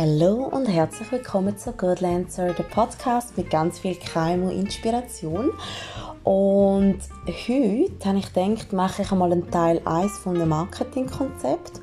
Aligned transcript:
Hallo 0.00 0.44
und 0.44 0.66
herzlich 0.66 1.10
willkommen 1.10 1.58
zu 1.58 1.72
Goodlancer, 1.72 2.52
der 2.52 2.62
Podcast 2.62 3.36
mit 3.36 3.50
ganz 3.50 3.80
viel 3.80 3.96
KMU-Inspiration. 3.96 5.50
Und 6.22 6.98
heute 7.26 8.04
habe 8.04 8.18
ich 8.18 8.32
gedacht, 8.32 8.72
mache 8.72 9.02
ich 9.02 9.10
einmal 9.10 9.32
einen 9.32 9.50
Teil 9.50 9.82
1 9.84 10.18
von 10.18 10.36
dem 10.36 10.50
Marketingkonzept. 10.50 11.80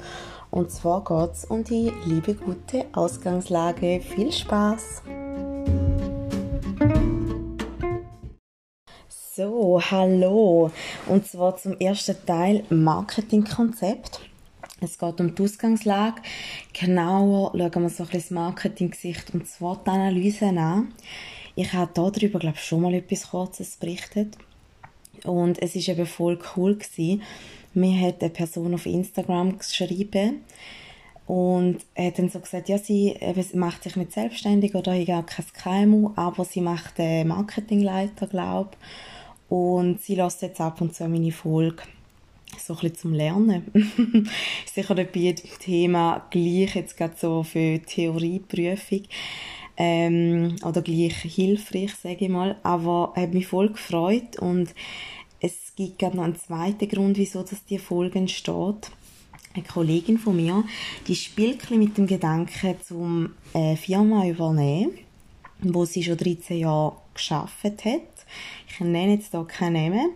Und 0.50 0.72
zwar 0.72 1.04
geht 1.04 1.36
es 1.36 1.44
um 1.44 1.66
die 1.66 1.92
liebe 2.06 2.36
gute 2.36 2.86
Ausgangslage. 2.94 4.00
Viel 4.00 4.32
Spaß! 4.32 5.02
So, 9.10 9.82
hallo. 9.92 10.72
Und 11.08 11.28
zwar 11.28 11.58
zum 11.58 11.78
ersten 11.80 12.16
Teil 12.26 12.64
Marketingkonzept. 12.70 14.22
Es 14.82 15.00
geht 15.00 15.22
um 15.22 15.34
die 15.34 15.42
Ausgangslage. 15.42 16.22
Genauer 16.74 17.52
schauen 17.52 17.84
wir 17.84 17.90
so 17.90 18.04
ein 18.04 18.10
bisschen 18.10 18.12
das 18.12 18.32
Marketing-Gesicht 18.32 19.34
und 19.34 19.48
SWOT-Analyse 19.48 20.48
an. 20.48 20.94
Ich 21.56 21.72
habe 21.72 21.92
darüber, 21.94 22.40
glaube 22.40 22.58
ich, 22.58 22.64
schon 22.64 22.82
mal 22.82 22.94
etwas 22.94 23.30
Kurzes 23.30 23.78
berichtet. 23.78 24.38
Und 25.24 25.62
es 25.62 25.76
ist 25.76 25.88
eben 25.88 26.06
voll 26.06 26.38
cool 26.56 26.76
gewesen. 26.76 27.22
Mir 27.74 28.08
hat 28.08 28.22
eine 28.22 28.30
Person 28.30 28.74
auf 28.74 28.86
Instagram 28.86 29.58
geschrieben 29.58 30.42
und 31.26 31.78
hat 31.98 32.20
dann 32.20 32.30
so 32.30 32.40
gesagt, 32.40 32.68
ja, 32.68 32.78
sie 32.78 33.16
eben, 33.20 33.46
macht 33.58 33.84
sich 33.84 33.96
nicht 33.96 34.12
selbstständig 34.12 34.76
oder 34.76 34.94
hat 34.94 35.10
auch 35.10 35.26
kein 35.26 35.90
KMU, 35.90 36.12
aber 36.16 36.44
sie 36.46 36.62
macht 36.62 37.00
einen 37.00 37.30
Marketingleiter, 37.30 38.28
glaube 38.28 38.72
Und 39.50 40.02
sie 40.02 40.16
lässt 40.16 40.42
jetzt 40.42 40.62
ab 40.62 40.82
und 40.82 40.94
zu 40.94 41.08
meine 41.08 41.32
Folge 41.32 41.84
so 42.60 42.74
ein 42.74 42.80
bisschen 42.80 42.96
zum 42.96 43.14
Lernen. 43.14 44.30
Sicher 44.74 44.96
nicht 44.96 45.12
bei 45.12 45.20
jedem 45.20 45.50
Thema 45.60 46.28
gleich 46.30 46.76
jetzt 46.76 46.98
gerade 46.98 47.16
so 47.18 47.44
für 47.44 47.80
Theorieprüfung 47.80 49.04
ähm, 49.78 50.56
oder 50.64 50.82
gleich 50.82 51.16
hilfreich, 51.22 51.94
sage 51.96 52.26
ich 52.26 52.30
mal, 52.30 52.58
aber 52.64 53.14
hat 53.16 53.34
mich 53.34 53.48
voll 53.48 53.70
gefreut 53.70 54.40
und 54.40 54.74
es 55.40 55.74
gibt 55.76 56.00
gerade 56.00 56.18
noch 56.18 56.24
einen 56.24 56.38
zweiten 56.38 56.88
Grund, 56.88 57.18
wieso 57.18 57.44
dass 57.44 57.66
die 57.66 57.78
Folge 57.78 58.20
entsteht. 58.20 58.90
Eine 59.54 59.64
Kollegin 59.64 60.18
von 60.18 60.36
mir, 60.36 60.64
die 61.08 61.16
spielt 61.16 61.70
mit 61.72 61.98
dem 61.98 62.08
Gedanken, 62.08 62.76
zum 62.82 63.32
eine 63.54 63.78
Firma 63.78 64.26
übernehmen, 64.28 64.92
wo 65.62 65.86
sie 65.86 66.04
schon 66.04 66.18
13 66.18 66.60
Jahre 66.60 66.98
geschafft 67.14 67.64
hat. 67.64 68.02
Ich 68.78 68.82
nenne 68.82 69.14
jetzt 69.14 69.32
hier 69.32 69.46
keinen 69.46 69.90
Namen. 69.90 70.12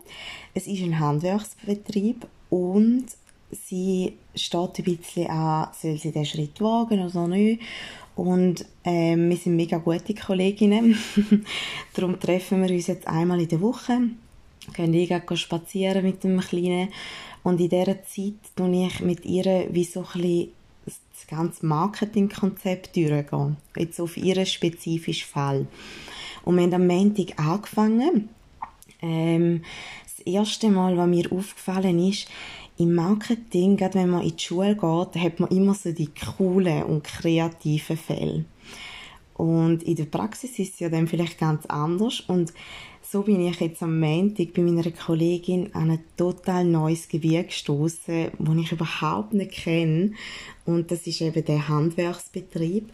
Es 0.53 0.67
ist 0.67 0.83
ein 0.83 0.99
Handwerksbetrieb 0.99 2.27
und 2.49 3.05
sie 3.51 4.17
steht 4.35 4.79
ein 4.79 4.83
bisschen 4.83 5.27
an, 5.27 5.69
soll 5.79 5.97
sie 5.97 6.11
den 6.11 6.25
Schritt 6.25 6.59
wagen 6.59 6.99
oder 6.99 7.27
nicht. 7.29 7.61
Und 8.17 8.65
ähm, 8.83 9.29
wir 9.29 9.37
sind 9.37 9.55
mega 9.55 9.77
gute 9.77 10.13
Kolleginnen. 10.13 10.97
Darum 11.93 12.19
treffen 12.19 12.61
wir 12.61 12.69
uns 12.69 12.87
jetzt 12.87 13.07
einmal 13.07 13.39
in 13.39 13.47
der 13.47 13.61
Woche. 13.61 13.97
Gehen 14.73 14.93
ich 14.93 15.39
spazieren 15.39 16.03
mit 16.03 16.25
dem 16.25 16.41
Kleinen. 16.41 16.89
Und 17.43 17.61
in 17.61 17.69
dieser 17.69 18.03
Zeit 18.03 18.57
tue 18.57 18.87
ich 18.87 18.99
mit 18.99 19.23
ihr 19.25 19.67
wie 19.71 19.85
so 19.85 20.01
ein 20.01 20.21
bisschen 20.21 20.49
das 20.85 21.27
ganze 21.27 21.65
Marketingkonzept 21.65 22.93
durchgehen. 22.97 23.55
Jetzt 23.77 24.01
auf 24.01 24.17
ihren 24.17 24.45
spezifischen 24.45 25.29
Fall. 25.29 25.65
Und 26.43 26.57
wir 26.57 26.63
haben 26.63 26.73
am 26.73 26.87
Montag 26.87 27.39
angefangen. 27.39 28.27
Ähm, 29.01 29.63
das 30.03 30.25
erste 30.25 30.69
Mal, 30.69 30.97
was 30.97 31.07
mir 31.07 31.31
aufgefallen 31.31 31.99
ist, 31.99 32.27
im 32.77 32.95
Marketing, 32.95 33.75
gerade 33.75 33.95
wenn 33.95 34.09
man 34.09 34.21
in 34.21 34.35
die 34.35 34.43
Schule 34.43 34.75
geht, 34.75 35.21
hat 35.21 35.39
man 35.39 35.49
immer 35.49 35.73
so 35.73 35.91
die 35.91 36.09
coolen 36.13 36.83
und 36.83 37.03
kreativen 37.03 37.97
Fälle. 37.97 38.45
Und 39.35 39.83
in 39.83 39.95
der 39.95 40.05
Praxis 40.05 40.59
ist 40.59 40.73
es 40.73 40.79
ja 40.79 40.89
dann 40.89 41.07
vielleicht 41.07 41.37
ganz 41.37 41.65
anders. 41.65 42.21
Und 42.21 42.53
so 43.01 43.21
bin 43.23 43.45
ich 43.45 43.59
jetzt 43.59 43.81
am 43.81 43.99
Montag 43.99 44.53
bei 44.53 44.61
meiner 44.61 44.91
Kollegin 44.91 45.73
an 45.73 45.91
ein 45.91 46.03
total 46.15 46.65
neues 46.65 47.07
Gebiet 47.07 47.47
gestoßen, 47.47 48.31
das 48.37 48.57
ich 48.57 48.71
überhaupt 48.71 49.33
nicht 49.33 49.51
kenne. 49.51 50.11
Und 50.65 50.91
das 50.91 51.07
ist 51.07 51.21
eben 51.21 51.43
der 51.43 51.67
Handwerksbetrieb. 51.67 52.91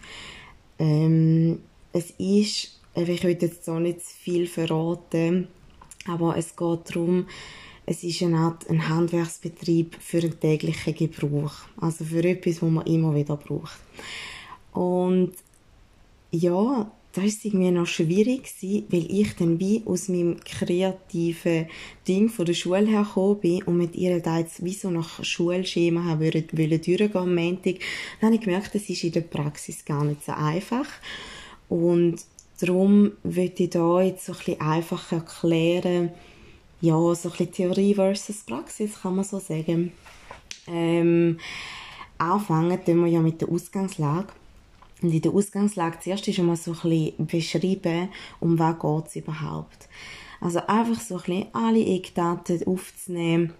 Ähm, 0.79 1.59
es 1.93 2.11
ist, 2.11 2.79
ich 2.95 3.23
will 3.23 3.37
jetzt 3.41 3.65
so 3.65 3.79
nicht 3.79 4.01
zu 4.01 4.15
viel 4.15 4.47
verraten, 4.47 5.47
aber 6.07 6.37
es 6.37 6.55
geht 6.55 6.89
darum, 6.89 7.27
es 7.85 8.03
ist 8.03 8.23
eine 8.23 8.37
Art 8.37 8.69
ein 8.69 8.89
Handwerksbetrieb 8.89 9.95
für 9.99 10.19
den 10.19 10.39
täglichen 10.39 10.95
Gebrauch. 10.95 11.53
Also 11.79 12.03
für 12.03 12.23
etwas, 12.23 12.61
was 12.61 12.69
man 12.69 12.85
immer 12.87 13.13
wieder 13.13 13.37
braucht. 13.37 13.79
Und 14.73 15.33
ja, 16.31 16.91
das 17.13 17.23
war 17.23 17.45
irgendwie 17.45 17.71
noch 17.71 17.87
schwierig 17.87 18.53
weil 18.89 19.05
ich 19.09 19.35
dann 19.35 19.59
wie 19.59 19.81
aus 19.85 20.09
meinem 20.09 20.37
kreativen 20.43 21.67
Ding 22.07 22.27
von 22.27 22.45
der 22.45 22.53
Schule 22.53 22.87
hergekommen 22.87 23.39
bin 23.39 23.63
und 23.63 23.77
mit 23.77 23.95
ihr 23.95 24.19
da 24.19 24.39
jetzt 24.39 24.65
wie 24.65 24.73
so 24.73 24.89
nach 24.89 25.23
Schulschema 25.23 26.03
haben 26.03 26.19
wollen 26.19 26.47
durchgehen 26.47 27.15
am 27.15 27.35
Montag. 27.35 27.75
Dann 28.19 28.27
habe 28.27 28.35
ich 28.35 28.41
gemerkt, 28.41 28.75
das 28.75 28.89
ist 28.89 29.03
in 29.03 29.13
der 29.13 29.21
Praxis 29.21 29.85
gar 29.85 30.03
nicht 30.03 30.25
so 30.25 30.33
einfach. 30.33 30.87
Und 31.69 32.17
darum 32.59 33.11
möchte 33.23 33.63
ich 33.63 33.69
da 33.71 34.01
jetzt 34.01 34.25
so 34.25 34.33
ein 34.47 34.61
einfach 34.61 35.11
erklären, 35.11 36.11
ja, 36.81 36.95
so 37.15 37.29
ein 37.29 37.31
bisschen 37.31 37.51
Theorie 37.51 37.95
versus 37.95 38.43
Praxis, 38.43 39.01
kann 39.01 39.15
man 39.15 39.25
so 39.25 39.39
sagen. 39.39 39.91
Ähm, 40.67 41.39
anfangen 42.17 42.83
tun 42.83 43.03
wir 43.03 43.11
ja 43.11 43.21
mit 43.21 43.41
der 43.41 43.49
Ausgangslage. 43.49 44.27
Und 45.01 45.13
in 45.13 45.21
der 45.21 45.33
Ausgangslage 45.33 45.99
zuerst 45.99 46.27
ist 46.27 46.39
einmal 46.39 46.55
so 46.55 46.71
ein 46.71 47.13
bisschen 47.17 47.27
beschreiben, 47.27 48.09
um 48.39 48.57
was 48.57 48.79
geht 48.79 49.07
es 49.07 49.15
überhaupt. 49.15 49.89
Also 50.41 50.59
einfach 50.67 50.99
so 51.01 51.15
ein 51.15 51.21
bisschen 51.21 51.45
alle 51.53 51.85
Eckdaten 51.85 52.65
aufzunehmen, 52.67 53.53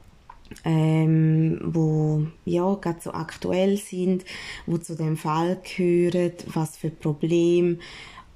ähm, 0.63 1.59
wo 1.63 2.27
ja 2.45 2.75
gerade 2.75 3.01
so 3.01 3.11
aktuell 3.11 3.77
sind, 3.77 4.23
wo 4.65 4.77
zu 4.77 4.95
dem 4.95 5.17
Fall 5.17 5.59
gehören, 5.63 6.33
was 6.47 6.77
für 6.77 6.89
Probleme 6.89 7.79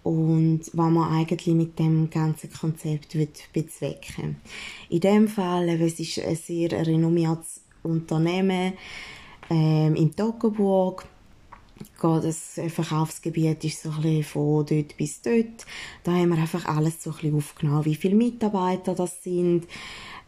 und 0.04 0.62
was 0.74 0.92
man 0.92 1.12
eigentlich 1.12 1.56
mit 1.56 1.78
dem 1.78 2.10
ganzen 2.10 2.52
Konzept 2.52 3.18
bezwecken 3.54 4.38
In 4.90 5.00
dem 5.02 5.28
Fall, 5.28 5.70
es 5.70 6.00
ist 6.00 6.20
ein 6.20 6.36
sehr 6.36 6.72
renommiertes 6.72 7.62
Unternehmen 7.84 8.74
ähm, 9.50 9.96
in 9.96 10.16
Toggenburg. 10.16 11.06
Das 12.02 12.60
Verkaufsgebiet 12.68 13.64
ist 13.64 13.84
so 13.84 13.90
ein 14.04 14.24
von 14.24 14.66
dort 14.66 14.98
bis 14.98 15.22
dort. 15.22 15.66
Da 16.04 16.12
haben 16.12 16.30
wir 16.30 16.38
einfach 16.38 16.66
alles 16.66 17.02
so 17.02 17.14
ein 17.22 17.34
aufgenommen, 17.34 17.86
wie 17.86 17.96
viele 17.96 18.16
Mitarbeiter 18.16 18.96
das 18.96 19.24
sind, 19.24 19.66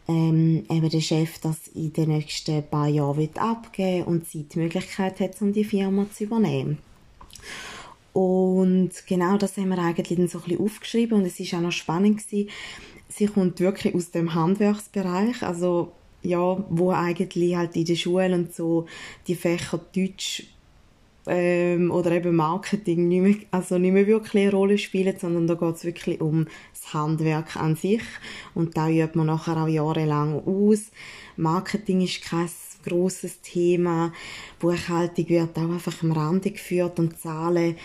ähm, 0.08 0.64
eben 0.70 0.88
der 0.88 1.00
Chef 1.00 1.38
das 1.40 1.68
in 1.68 1.92
den 1.92 2.08
nächsten 2.08 2.62
paar 2.64 2.88
Jahren 2.88 3.28
abgeben 3.36 4.06
will 4.06 4.12
und 4.14 4.26
sie 4.26 4.44
die 4.44 4.58
Möglichkeit 4.58 5.20
hat, 5.20 5.40
um 5.42 5.52
die 5.52 5.64
Firma 5.64 6.06
zu 6.10 6.24
übernehmen. 6.24 6.78
Und 8.12 8.90
genau 9.06 9.38
das 9.38 9.56
haben 9.56 9.70
wir 9.70 9.78
eigentlich 9.78 10.18
dann 10.18 10.28
so 10.28 10.38
ein 10.38 10.44
bisschen 10.44 10.64
aufgeschrieben 10.64 11.18
und 11.18 11.26
es 11.26 11.40
ist 11.40 11.54
auch 11.54 11.60
noch 11.60 11.72
spannend 11.72 12.18
gewesen. 12.18 12.50
Sie 13.08 13.26
kommt 13.26 13.60
wirklich 13.60 13.94
aus 13.94 14.10
dem 14.10 14.34
Handwerksbereich, 14.34 15.42
also 15.42 15.92
ja, 16.22 16.64
wo 16.70 16.92
eigentlich 16.92 17.56
halt 17.56 17.76
in 17.76 17.84
der 17.84 17.96
Schule 17.96 18.34
und 18.34 18.54
so 18.54 18.86
die 19.26 19.34
Fächer 19.34 19.80
Deutsch 19.94 20.44
ähm, 21.26 21.90
oder 21.90 22.12
eben 22.12 22.34
Marketing 22.34 23.08
nicht 23.08 23.22
mehr, 23.22 23.36
also 23.50 23.78
nicht 23.78 23.92
mehr 23.92 24.06
wirklich 24.06 24.44
eine 24.44 24.52
Rolle 24.52 24.78
spielen, 24.78 25.16
sondern 25.18 25.46
da 25.46 25.54
geht 25.54 25.76
es 25.76 25.84
wirklich 25.84 26.20
um 26.20 26.46
das 26.72 26.94
Handwerk 26.94 27.56
an 27.56 27.76
sich 27.76 28.02
und 28.54 28.76
da 28.76 28.88
übt 28.88 29.16
man 29.16 29.26
nachher 29.26 29.56
auch 29.56 29.68
jahrelang 29.68 30.42
aus. 30.46 30.90
Marketing 31.36 32.02
ist 32.02 32.22
kein 32.22 32.48
grosses 32.82 33.40
Thema. 33.40 34.12
Buchhaltung 34.58 35.28
wird 35.28 35.56
auch 35.56 35.70
einfach 35.70 36.02
am 36.02 36.12
Rande 36.12 36.50
geführt 36.50 36.98
und 36.98 37.18
Zahlen 37.18 37.76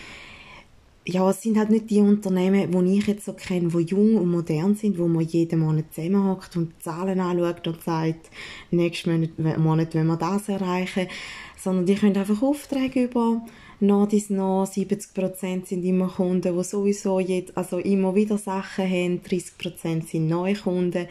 ja, 1.10 1.30
es 1.30 1.40
sind 1.40 1.56
halt 1.56 1.70
nicht 1.70 1.88
die 1.88 2.00
Unternehmen, 2.00 2.70
die 2.70 2.98
ich 2.98 3.06
jetzt 3.06 3.24
so 3.24 3.32
kenne, 3.32 3.68
die 3.68 3.78
jung 3.78 4.16
und 4.16 4.30
modern 4.30 4.74
sind, 4.74 4.98
wo 4.98 5.08
man 5.08 5.24
jeden 5.24 5.60
Monat 5.60 5.86
zusammenhockt 5.94 6.54
und 6.56 6.82
Zahlen 6.82 7.18
anschaut 7.18 7.66
und 7.66 7.82
sagt, 7.82 8.28
nächsten 8.70 9.30
Monat 9.56 9.94
wollen 9.94 10.06
wir 10.06 10.16
das 10.18 10.50
erreichen, 10.50 11.08
sondern 11.56 11.86
die 11.86 11.94
können 11.94 12.14
einfach 12.14 12.42
Aufträge 12.42 13.04
über 13.04 13.40
noch 13.80 14.06
dies 14.06 14.28
noch, 14.28 14.66
70% 14.66 15.66
sind 15.66 15.84
immer 15.84 16.08
Kunden, 16.08 16.56
die 16.56 16.64
sowieso 16.64 17.20
jed, 17.20 17.56
also 17.56 17.78
immer 17.78 18.14
wieder 18.14 18.36
Sachen 18.36 18.84
haben, 18.84 19.20
30% 19.22 20.06
sind 20.06 20.28
neue 20.28 20.56
Kunden 20.56 21.06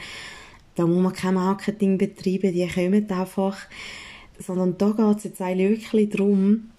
da 0.78 0.86
muss 0.86 1.02
man 1.02 1.14
kein 1.14 1.34
Marketing 1.34 1.98
betreiben, 1.98 2.54
die 2.54 2.68
kommen 2.68 3.10
einfach. 3.10 3.58
Sondern 4.40 4.78
da 4.78 4.92
geht 4.92 5.18
es 5.18 5.24
jetzt 5.24 5.42
eigentlich 5.42 5.82
wirklich 5.82 6.10
darum, 6.10 6.70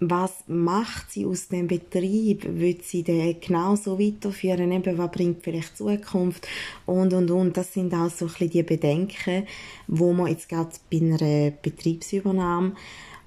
was 0.00 0.32
macht 0.48 1.12
sie 1.12 1.24
aus 1.24 1.46
dem 1.46 1.68
Betrieb? 1.68 2.44
Will 2.44 2.78
sie 2.82 3.04
den 3.04 3.40
genauso 3.40 4.00
weiterführen? 4.00 4.72
Eben, 4.72 4.98
was 4.98 5.10
bringt 5.12 5.44
vielleicht 5.44 5.76
Zukunft? 5.76 6.48
Und, 6.86 7.12
und, 7.12 7.30
und. 7.30 7.56
Das 7.56 7.72
sind 7.72 7.94
auch 7.94 8.10
so 8.10 8.24
ein 8.24 8.32
bisschen 8.32 8.50
die 8.50 8.62
Bedenken, 8.64 9.46
wo 9.86 10.12
man 10.12 10.26
jetzt 10.26 10.48
gerade 10.48 10.70
bei 10.90 10.98
einer 10.98 11.52
Betriebsübernahme 11.52 12.72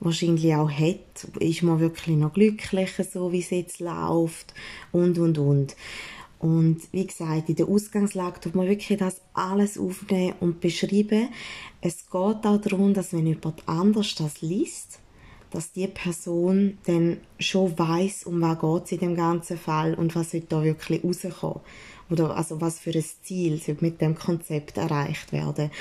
wahrscheinlich 0.01 0.53
auch 0.53 0.69
hat. 0.69 1.27
Ist 1.39 1.63
man 1.63 1.79
wirklich 1.79 2.17
noch 2.17 2.33
glücklicher, 2.33 3.05
so 3.05 3.31
wie 3.31 3.39
es 3.39 3.49
jetzt 3.49 3.79
läuft? 3.79 4.53
Und, 4.91 5.17
und, 5.17 5.37
und. 5.37 5.75
Und 6.39 6.81
wie 6.91 7.07
gesagt, 7.07 7.49
in 7.49 7.55
der 7.55 7.67
Ausgangslage 7.67 8.39
tut 8.39 8.55
man 8.55 8.67
wirklich 8.67 8.97
das 8.99 9.21
alles 9.33 9.77
aufnehmen 9.77 10.35
und 10.39 10.61
beschreiben. 10.61 11.29
Es 11.81 12.05
geht 12.05 12.13
auch 12.13 12.61
darum, 12.61 12.93
dass 12.93 13.13
wenn 13.13 13.25
jemand 13.25 13.63
anders 13.67 14.13
das 14.15 14.41
liest, 14.41 14.99
dass 15.49 15.71
die 15.71 15.87
Person 15.87 16.77
dann 16.85 17.17
schon 17.39 17.77
weiß, 17.77 18.25
um 18.25 18.41
was 18.41 18.59
geht 18.59 18.85
es 18.85 18.91
in 18.91 18.99
dem 18.99 19.15
ganzen 19.15 19.57
Fall 19.57 19.93
und 19.95 20.15
was 20.15 20.33
wird 20.33 20.51
da 20.51 20.63
wirklich 20.63 21.03
rauskommen. 21.03 21.61
Oder 22.09 22.35
also 22.35 22.61
was 22.61 22.79
für 22.79 22.91
ein 22.91 23.03
Ziel 23.23 23.57
soll 23.57 23.77
mit 23.79 23.99
dem 24.01 24.15
Konzept 24.15 24.77
erreicht 24.77 25.31
werden. 25.31 25.71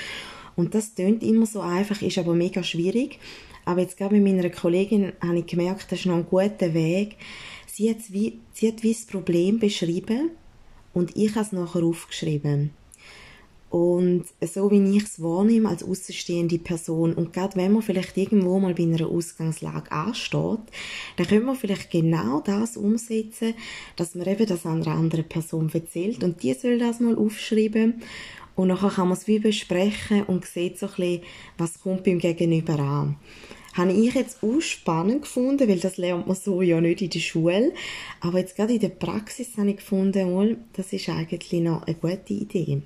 Und 0.55 0.73
das 0.73 0.95
klingt 0.95 1.21
immer 1.21 1.45
so 1.45 1.61
einfach, 1.61 2.01
ist 2.01 2.17
aber 2.17 2.33
mega 2.33 2.63
schwierig. 2.63 3.19
Aber 3.65 3.81
jetzt 3.81 3.97
gerade 3.97 4.15
mit 4.15 4.23
meiner 4.23 4.49
Kollegin 4.49 5.13
habe 5.21 5.39
ich 5.39 5.45
gemerkt, 5.45 5.91
das 5.91 5.99
ist 5.99 6.05
noch 6.05 6.15
ein 6.15 6.25
guter 6.25 6.73
Weg. 6.73 7.17
Sie 7.67 7.89
hat 7.89 7.97
wie, 8.09 8.39
sie 8.53 8.69
hat 8.69 8.81
wie 8.81 8.93
das 8.93 9.05
Problem 9.05 9.59
beschrieben 9.59 10.31
und 10.97 11.15
ich 11.15 11.35
habe 11.35 11.45
es 11.45 11.51
nachher 11.51 11.83
aufgeschrieben. 11.83 12.71
Und 13.69 14.23
so 14.41 14.71
wie 14.71 14.97
ich 14.97 15.03
es 15.03 15.21
wahrnehme 15.21 15.69
als 15.69 15.83
außenstehende 15.83 16.57
Person 16.57 17.13
und 17.13 17.33
gerade 17.33 17.55
wenn 17.55 17.73
man 17.73 17.83
vielleicht 17.83 18.17
irgendwo 18.17 18.59
mal 18.59 18.73
bei 18.73 18.83
einer 18.83 19.07
Ausgangslage 19.07 19.91
ansteht, 19.91 20.59
dann 21.17 21.27
können 21.27 21.45
wir 21.45 21.53
vielleicht 21.53 21.91
genau 21.91 22.39
das 22.39 22.77
umsetzen, 22.77 23.53
dass 23.95 24.15
man 24.15 24.25
eben 24.25 24.47
das 24.47 24.65
einer 24.65 24.87
anderen 24.87 25.27
Person 25.27 25.69
erzählt. 25.71 26.23
Und 26.23 26.41
die 26.41 26.53
soll 26.53 26.79
das 26.79 26.99
mal 26.99 27.15
aufschreiben. 27.15 28.01
Und 28.55 28.69
nachher 28.69 28.89
kann 28.89 29.09
man 29.09 29.17
es 29.17 29.27
wie 29.27 29.37
besprechen 29.37 30.23
und 30.23 30.45
sieht 30.45 30.79
so 30.79 30.87
ein 30.87 30.93
bisschen, 30.95 31.21
was 31.59 31.79
kommt 31.79 32.05
beim 32.05 32.17
Gegenüber 32.17 32.79
an 32.79 33.17
habe 33.77 33.93
ich 33.93 34.13
jetzt 34.13 34.43
auch 34.43 34.59
spannend 34.59 35.21
gefunden, 35.21 35.69
weil 35.69 35.79
das 35.79 35.97
lernt 35.97 36.27
man 36.27 36.35
so 36.35 36.61
ja 36.61 36.81
nicht 36.81 37.01
in 37.01 37.09
der 37.09 37.19
Schule. 37.19 37.73
Aber 38.21 38.39
jetzt 38.39 38.55
gerade 38.55 38.73
in 38.73 38.79
der 38.79 38.89
Praxis 38.89 39.57
habe 39.57 39.69
ich 39.69 39.77
gefunden, 39.77 40.33
mal, 40.33 40.57
das 40.73 40.93
ist 40.93 41.09
eigentlich 41.09 41.61
noch 41.61 41.83
eine 41.83 41.95
gute 41.95 42.33
Idee. 42.33 42.81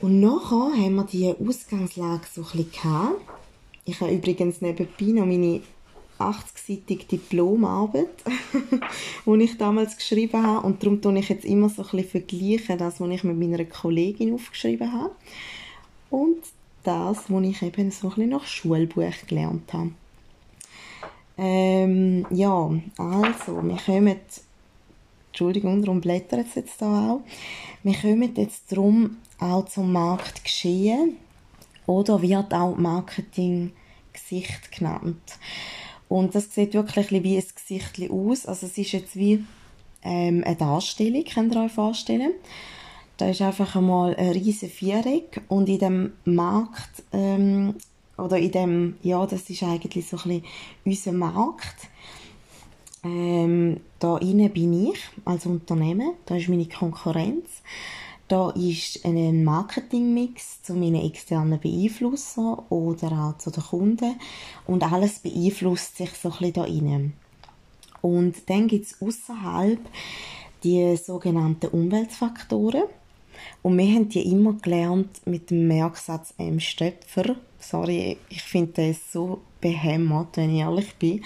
Und 0.00 0.20
nachher 0.20 0.72
haben 0.76 0.94
wir 0.96 1.04
die 1.04 1.32
Ausgangslage 1.32 2.26
so 2.32 2.42
ein 2.42 2.46
bisschen 2.46 2.72
gehabt. 2.72 3.20
Ich 3.84 4.00
habe 4.00 4.12
übrigens 4.12 4.60
nebenbei 4.60 5.06
noch 5.06 5.26
meine 5.26 5.60
80-seitige 6.18 7.06
Diplomarbeit, 7.06 8.08
die 9.26 9.42
ich 9.42 9.58
damals 9.58 9.96
geschrieben 9.96 10.42
habe. 10.42 10.66
Und 10.66 10.82
darum 10.82 11.00
tue 11.00 11.18
ich 11.18 11.28
jetzt 11.28 11.44
immer 11.44 11.68
so 11.68 11.82
ein 11.82 11.88
bisschen 11.90 12.08
vergleichen, 12.08 12.78
das, 12.78 13.00
was 13.00 13.10
ich 13.10 13.24
mit 13.24 13.38
meiner 13.38 13.64
Kollegin 13.64 14.34
aufgeschrieben 14.34 14.92
habe. 14.92 15.10
Und 16.10 16.38
das, 16.82 17.30
was 17.30 17.44
ich 17.44 17.62
eben 17.62 17.90
so 17.90 18.12
ein 18.16 18.28
nach 18.28 18.46
Schulbuch 18.46 19.26
gelernt 19.26 19.72
habe. 19.72 19.92
Ähm, 21.38 22.26
ja, 22.30 22.70
also, 22.98 23.62
wir 23.62 23.78
kommen, 23.84 24.16
Entschuldigung, 25.28 25.82
darum 25.82 26.00
blättert 26.00 26.46
es 26.48 26.54
jetzt 26.56 26.82
da 26.82 27.12
auch. 27.12 27.20
Wir 27.82 27.94
kommen 27.94 28.34
jetzt 28.36 28.70
darum 28.70 29.16
auch 29.38 29.64
zum 29.66 29.92
Marktgeschehen 29.92 31.16
oder 31.86 32.20
wird 32.22 32.52
auch 32.54 32.76
Marketing-Gesicht 32.76 34.70
genannt. 34.76 35.38
Und 36.08 36.34
das 36.34 36.54
sieht 36.54 36.74
wirklich 36.74 37.10
wie 37.10 37.38
ein 37.38 37.44
Gesicht 37.54 38.10
aus. 38.10 38.46
Also 38.46 38.66
es 38.66 38.76
ist 38.76 38.92
jetzt 38.92 39.16
wie 39.16 39.44
ähm, 40.04 40.44
eine 40.44 40.56
Darstellung, 40.56 41.24
könnt 41.24 41.54
ihr 41.54 41.64
euch 41.64 41.72
vorstellen. 41.72 42.32
Da 43.22 43.28
ist 43.28 43.40
einfach 43.40 43.76
einmal 43.76 44.16
eine 44.16 44.34
riesige 44.34 44.72
Viereck 44.72 45.42
und 45.46 45.68
in 45.68 45.78
dem 45.78 46.12
Markt 46.24 47.04
ähm, 47.12 47.76
oder 48.18 48.36
in 48.36 48.50
dem, 48.50 48.96
ja, 49.04 49.24
das 49.26 49.48
ist 49.48 49.62
eigentlich 49.62 50.08
so 50.08 50.16
ein 50.16 50.42
bisschen 50.82 51.12
unser 51.12 51.12
Markt. 51.12 51.88
Ähm, 53.04 53.78
da 54.00 54.18
innen 54.18 54.50
bin 54.50 54.88
ich 54.88 54.98
als 55.24 55.46
Unternehmen, 55.46 56.14
da 56.26 56.34
ist 56.34 56.48
meine 56.48 56.66
Konkurrenz. 56.66 57.62
Da 58.26 58.50
ist 58.50 59.04
ein 59.04 59.44
Marketingmix 59.44 60.64
zu 60.64 60.74
meinen 60.74 61.06
externen 61.06 61.60
Beeinflussern 61.60 62.58
oder 62.70 63.12
auch 63.12 63.38
zu 63.38 63.52
den 63.52 63.62
Kunden 63.62 64.16
und 64.66 64.82
alles 64.92 65.20
beeinflusst 65.20 65.96
sich 65.96 66.10
so 66.10 66.28
ein 66.30 66.38
bisschen 66.38 66.52
da 66.54 66.64
innen. 66.64 67.12
Und 68.00 68.50
dann 68.50 68.66
gibt 68.66 68.86
es 68.86 69.00
außerhalb 69.00 69.78
die 70.64 70.96
sogenannten 70.96 71.68
Umweltfaktoren. 71.68 72.82
Und 73.62 73.78
wir 73.78 73.86
haben 73.94 74.08
die 74.08 74.30
immer 74.30 74.54
gelernt 74.54 75.24
mit 75.26 75.50
dem 75.50 75.68
Merksatz 75.68 76.34
M. 76.38 76.60
Stöpfer. 76.60 77.36
Sorry, 77.58 78.18
ich 78.28 78.42
finde 78.42 78.88
das 78.88 79.12
so 79.12 79.42
behämmert, 79.60 80.36
wenn 80.36 80.54
ich 80.54 80.60
ehrlich 80.60 80.94
bin. 80.96 81.24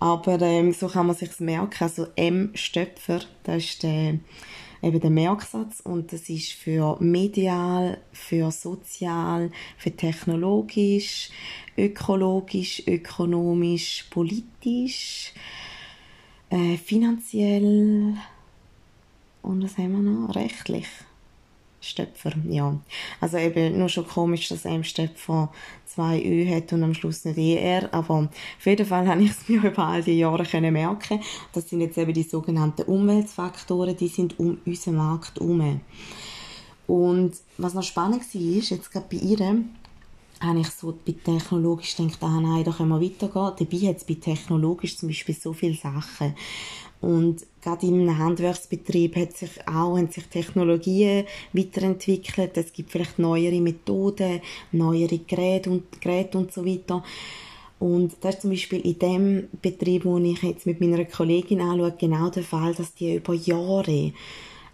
Aber 0.00 0.40
ähm, 0.42 0.72
so 0.72 0.88
kann 0.88 1.06
man 1.06 1.16
sich 1.16 1.38
merken. 1.40 1.84
Also 1.84 2.06
M. 2.16 2.50
Stöpfer, 2.54 3.20
das 3.44 3.64
ist 3.64 3.82
der, 3.82 4.18
eben 4.82 5.00
der 5.00 5.10
Merksatz 5.10 5.80
und 5.80 6.12
das 6.12 6.28
ist 6.28 6.52
für 6.52 6.96
medial, 7.00 7.98
für 8.12 8.50
sozial, 8.50 9.50
für 9.76 9.90
technologisch, 9.90 11.30
ökologisch, 11.76 12.82
ökonomisch, 12.86 14.06
politisch, 14.10 15.32
äh, 16.50 16.76
finanziell 16.76 18.16
und 19.42 19.62
was 19.62 19.78
haben 19.78 19.92
wir 19.92 20.10
noch? 20.10 20.34
Rechtlich. 20.34 20.86
Stöpfer, 21.80 22.32
ja. 22.48 22.78
Also 23.20 23.36
eben 23.36 23.78
nur 23.78 23.88
schon 23.88 24.06
komisch, 24.06 24.48
dass 24.48 24.64
M 24.64 24.82
Stöpfer 24.84 25.52
zwei 25.86 26.22
Ö 26.22 26.48
hat 26.48 26.72
und 26.72 26.82
am 26.82 26.94
Schluss 26.94 27.24
nicht 27.24 27.38
ER, 27.38 27.92
aber 27.92 28.14
auf 28.14 28.66
jeden 28.66 28.86
Fall 28.86 29.06
habe 29.06 29.22
ich 29.22 29.30
es 29.30 29.48
mir 29.48 29.62
über 29.62 29.86
all 29.86 30.02
die 30.02 30.18
Jahre 30.18 30.44
können 30.44 30.72
merken. 30.72 31.20
Das 31.52 31.68
sind 31.68 31.80
jetzt 31.80 31.98
eben 31.98 32.12
die 32.12 32.22
sogenannten 32.22 32.82
Umweltfaktoren, 32.82 33.96
die 33.96 34.08
sind 34.08 34.38
um 34.38 34.58
unseren 34.66 34.96
Markt 34.96 35.38
herum. 35.38 35.80
Und 36.86 37.32
was 37.58 37.74
noch 37.74 37.82
spannend 37.82 38.22
war, 38.22 38.40
ist, 38.40 38.70
jetzt 38.70 38.90
gerade 38.90 39.06
bei 39.10 39.18
ihr, 39.18 39.62
habe 40.40 40.60
ich 40.60 40.70
so 40.70 40.96
bei 41.04 41.12
technologisch 41.12 41.96
gedacht, 41.96 42.18
ah 42.22 42.40
nein, 42.40 42.64
da 42.64 42.70
können 42.70 42.90
wir 42.90 43.00
weitergehen. 43.00 43.52
Dabei 43.58 43.88
hat 43.88 43.96
es 43.96 44.04
bei 44.04 44.14
technologisch 44.14 44.96
zum 44.96 45.08
Beispiel 45.08 45.34
so 45.34 45.52
viele 45.52 45.74
Sachen. 45.74 46.34
Und 47.00 47.46
gerade 47.62 47.86
im 47.86 48.18
Handwerksbetrieb 48.18 49.16
hat 49.16 49.36
sich 49.36 49.50
auch, 49.66 49.96
haben 49.96 50.10
sich 50.10 50.26
Technologien 50.26 51.24
weiterentwickelt. 51.52 52.56
Es 52.56 52.72
gibt 52.72 52.90
vielleicht 52.90 53.18
neuere 53.18 53.60
Methoden, 53.60 54.40
neuere 54.72 55.18
Geräte 55.18 55.70
und, 55.70 56.00
Geräte 56.00 56.38
und 56.38 56.52
so 56.52 56.66
weiter. 56.66 57.04
Und 57.78 58.16
das 58.20 58.36
ist 58.36 58.42
zum 58.42 58.50
Beispiel 58.50 58.80
in 58.80 58.98
dem 58.98 59.48
Betrieb, 59.62 60.04
wo 60.04 60.18
ich 60.18 60.42
jetzt 60.42 60.66
mit 60.66 60.80
meiner 60.80 61.04
Kollegin 61.04 61.60
anschaue, 61.60 61.94
genau 61.96 62.28
der 62.30 62.42
Fall, 62.42 62.74
dass 62.74 62.94
die 62.94 63.16
über 63.16 63.34
Jahre 63.34 64.12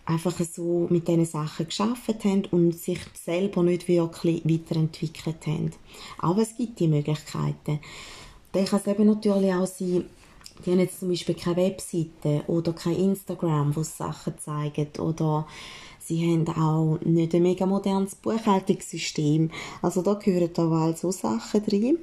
einfach 0.07 0.39
so 0.41 0.87
mit 0.91 1.09
diesen 1.09 1.25
Sachen 1.25 1.67
geschafft 1.67 2.25
haben 2.25 2.45
und 2.51 2.73
sich 2.73 3.01
selber 3.15 3.63
nicht 3.63 3.89
wirklich 3.89 4.43
weiterentwickelt 4.45 5.47
haben. 5.47 5.73
Aber 6.19 6.43
es 6.43 6.57
gibt 6.57 6.81
die 6.81 6.89
Möglichkeiten. 6.89 7.81
Dann 8.53 8.65
kann 8.65 8.81
es 8.81 8.87
eben 8.87 9.07
natürlich 9.07 9.53
auch 9.53 9.67
sein, 9.67 10.05
die 10.65 10.71
haben 10.71 10.81
jetzt 10.81 11.01
zum 11.01 11.09
Beispiel 11.09 11.35
keine 11.35 11.57
Webseite 11.57 12.45
oder 12.47 12.73
kein 12.73 12.97
Instagram, 12.97 13.75
wo 13.75 13.83
sie 13.83 13.97
Sachen 13.97 14.39
zeigen 14.39 14.89
oder 14.99 15.47
sie 15.99 16.33
haben 16.33 16.49
auch 16.49 16.99
nicht 17.05 17.35
ein 17.35 17.43
mega 17.43 17.67
modernes 17.67 18.15
Buchhaltungssystem. 18.15 19.51
Also 19.83 20.03
da 20.03 20.15
gehören 20.15 20.51
da 20.55 20.63
auch 20.63 20.97
so 20.97 21.11
Sachen 21.11 21.65
drin. 21.65 21.99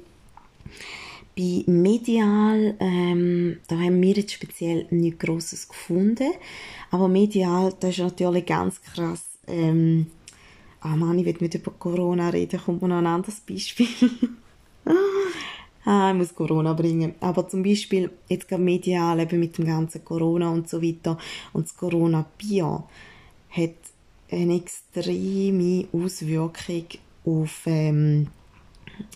Bei 1.36 1.64
Medial, 1.66 2.76
ähm, 2.78 3.58
da 3.66 3.76
haben 3.76 4.02
wir 4.02 4.12
jetzt 4.12 4.32
speziell 4.32 4.86
nichts 4.90 5.24
Grosses 5.24 5.66
gefunden. 5.66 6.30
Aber 6.90 7.08
Medial, 7.08 7.72
das 7.80 7.92
ist 7.92 8.00
natürlich 8.00 8.44
ganz 8.44 8.82
krass. 8.82 9.24
Ähm, 9.46 10.08
ah 10.80 10.94
Mann, 10.94 11.18
ich 11.18 11.24
will 11.24 11.36
nicht 11.40 11.54
über 11.54 11.70
Corona 11.70 12.28
reden, 12.28 12.60
kommt 12.60 12.82
mir 12.82 12.88
noch 12.88 12.98
ein 12.98 13.06
anderes 13.06 13.40
Beispiel. 13.40 13.88
ah, 15.84 16.10
ich 16.10 16.16
muss 16.16 16.34
Corona 16.34 16.72
bringen. 16.72 17.14
Aber 17.20 17.48
zum 17.48 17.62
Beispiel, 17.62 18.10
jetzt 18.28 18.48
gerade 18.48 18.62
medial, 18.62 19.20
eben 19.20 19.40
mit 19.40 19.58
dem 19.58 19.66
ganzen 19.66 20.04
Corona 20.04 20.50
und 20.50 20.68
so 20.68 20.82
weiter, 20.82 21.18
und 21.52 21.66
das 21.66 21.76
Corona-Bier 21.76 22.84
hat 23.50 23.70
eine 24.30 24.56
extreme 24.56 25.86
Auswirkung 25.92 26.86
auf, 27.24 27.62
ähm, 27.66 28.28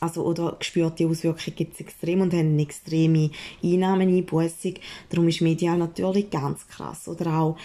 also, 0.00 0.25
oder 0.25 0.56
gespürt 0.58 0.99
die 0.99 1.06
Auswirkung 1.06 1.54
gibt 1.54 1.75
es 1.75 1.80
extrem 1.80 2.20
und 2.20 2.32
haben 2.32 2.52
eine 2.52 2.62
extreme 2.62 3.30
Einnahmeneinbußung. 3.62 4.75
Darum 5.11 5.28
ist 5.28 5.40
medial 5.40 5.78
natürlich 5.78 6.30
ganz 6.30 6.66
krass. 6.68 7.08
Oder 7.08 7.38
auch, 7.38 7.56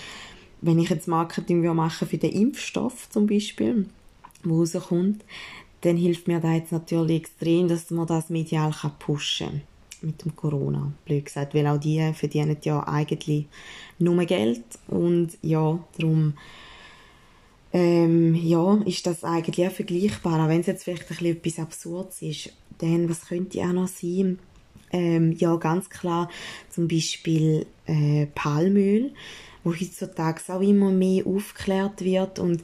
wenn 0.62 0.80
ich 0.80 0.90
jetzt 0.90 1.08
Marketing 1.08 1.62
machen 1.74 2.08
für 2.08 2.18
den 2.18 2.32
Impfstoff 2.32 3.10
zum 3.10 3.28
Beispiel, 3.28 3.88
wo 4.44 4.60
rauskommt, 4.60 5.24
dann 5.82 5.98
hilft 5.98 6.28
mir 6.28 6.40
da 6.40 6.54
jetzt 6.54 6.72
natürlich 6.72 7.22
extrem, 7.22 7.68
dass 7.68 7.90
man 7.90 8.08
das 8.08 8.30
medial 8.30 8.72
kann 8.72 8.98
pushen 9.00 9.48
kann 9.48 9.62
mit 10.02 10.24
dem 10.24 10.36
Corona, 10.36 10.92
blöd 11.06 11.26
gesagt, 11.26 11.54
weil 11.54 11.68
auch 11.68 11.78
die 11.78 12.12
verdienen 12.14 12.58
ja 12.64 12.86
eigentlich 12.88 13.46
nur 14.00 14.24
Geld 14.26 14.64
und 14.88 15.38
ja, 15.42 15.80
darum 15.98 16.34
ähm, 17.74 18.36
ja, 18.36 18.82
ist 18.86 19.06
das 19.08 19.24
eigentlich 19.24 19.66
auch 19.66 19.72
vergleichbar, 19.72 20.44
auch 20.44 20.50
wenn 20.50 20.62
es 20.62 20.68
jetzt 20.68 20.84
vielleicht 20.84 21.04
ein 21.04 21.08
bisschen 21.08 21.38
etwas 21.38 21.60
Absurdes 21.60 22.22
ist. 22.22 22.54
Dann, 22.80 23.10
was 23.10 23.28
könnte 23.28 23.62
auch 23.62 23.74
noch 23.74 23.88
sein? 23.88 24.40
Ähm, 24.92 25.32
ja, 25.34 25.56
ganz 25.56 25.90
klar, 25.90 26.30
zum 26.70 26.90
Beispiel 26.90 27.66
äh, 27.86 28.26
Palmöl, 28.36 29.14
wo 29.64 29.74
heutzutage 29.74 30.42
auch 30.50 30.60
immer 30.60 30.92
mehr 30.92 31.26
aufgeklärt 31.26 32.04
wird 32.04 32.40
und 32.40 32.62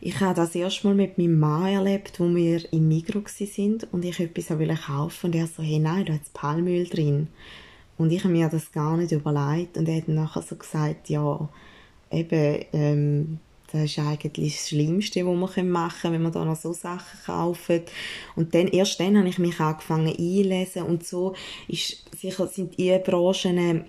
ich 0.00 0.20
habe 0.20 0.34
das 0.34 0.54
erste 0.54 0.86
Mal 0.86 0.94
mit 0.94 1.18
meinem 1.18 1.38
Mann 1.38 1.66
erlebt, 1.66 2.20
wo 2.20 2.34
wir 2.34 2.72
im 2.72 2.88
Migro 2.88 3.22
sind 3.26 3.86
und 3.92 4.04
ich 4.04 4.20
etwas 4.20 4.48
kaufen 4.86 5.26
und 5.26 5.34
er 5.34 5.46
so, 5.46 5.62
hey, 5.62 5.78
nein, 5.78 6.04
da 6.04 6.14
hat 6.14 6.32
Palmöl 6.32 6.86
drin. 6.86 7.28
Und 7.98 8.12
ich 8.12 8.24
habe 8.24 8.32
mir 8.32 8.48
das 8.48 8.72
gar 8.72 8.96
nicht 8.96 9.12
überlegt 9.12 9.78
und 9.78 9.88
er 9.88 9.96
hat 9.96 10.08
nachher 10.08 10.42
so 10.42 10.56
gesagt, 10.56 11.08
ja, 11.08 11.48
eben, 12.10 12.64
ähm, 12.72 13.38
das 13.72 13.84
ist 13.84 13.98
eigentlich 13.98 14.54
das 14.54 14.68
Schlimmste, 14.68 15.26
was 15.26 15.56
man 15.56 15.70
machen 15.70 15.98
kann, 16.02 16.12
wenn 16.12 16.22
man 16.22 16.32
da 16.32 16.44
noch 16.44 16.56
so 16.56 16.72
Sachen 16.72 17.18
kauft. 17.24 17.90
Und 18.36 18.54
dann, 18.54 18.68
erst 18.68 19.00
dann 19.00 19.16
habe 19.16 19.28
ich 19.28 19.38
mich 19.38 19.58
angefangen 19.58 20.08
einzulesen 20.08 20.82
und 20.82 21.04
so 21.04 21.34
ist, 21.68 22.04
sicher 22.16 22.46
sind 22.46 22.78
die 22.78 22.96
Branchen, 22.98 23.84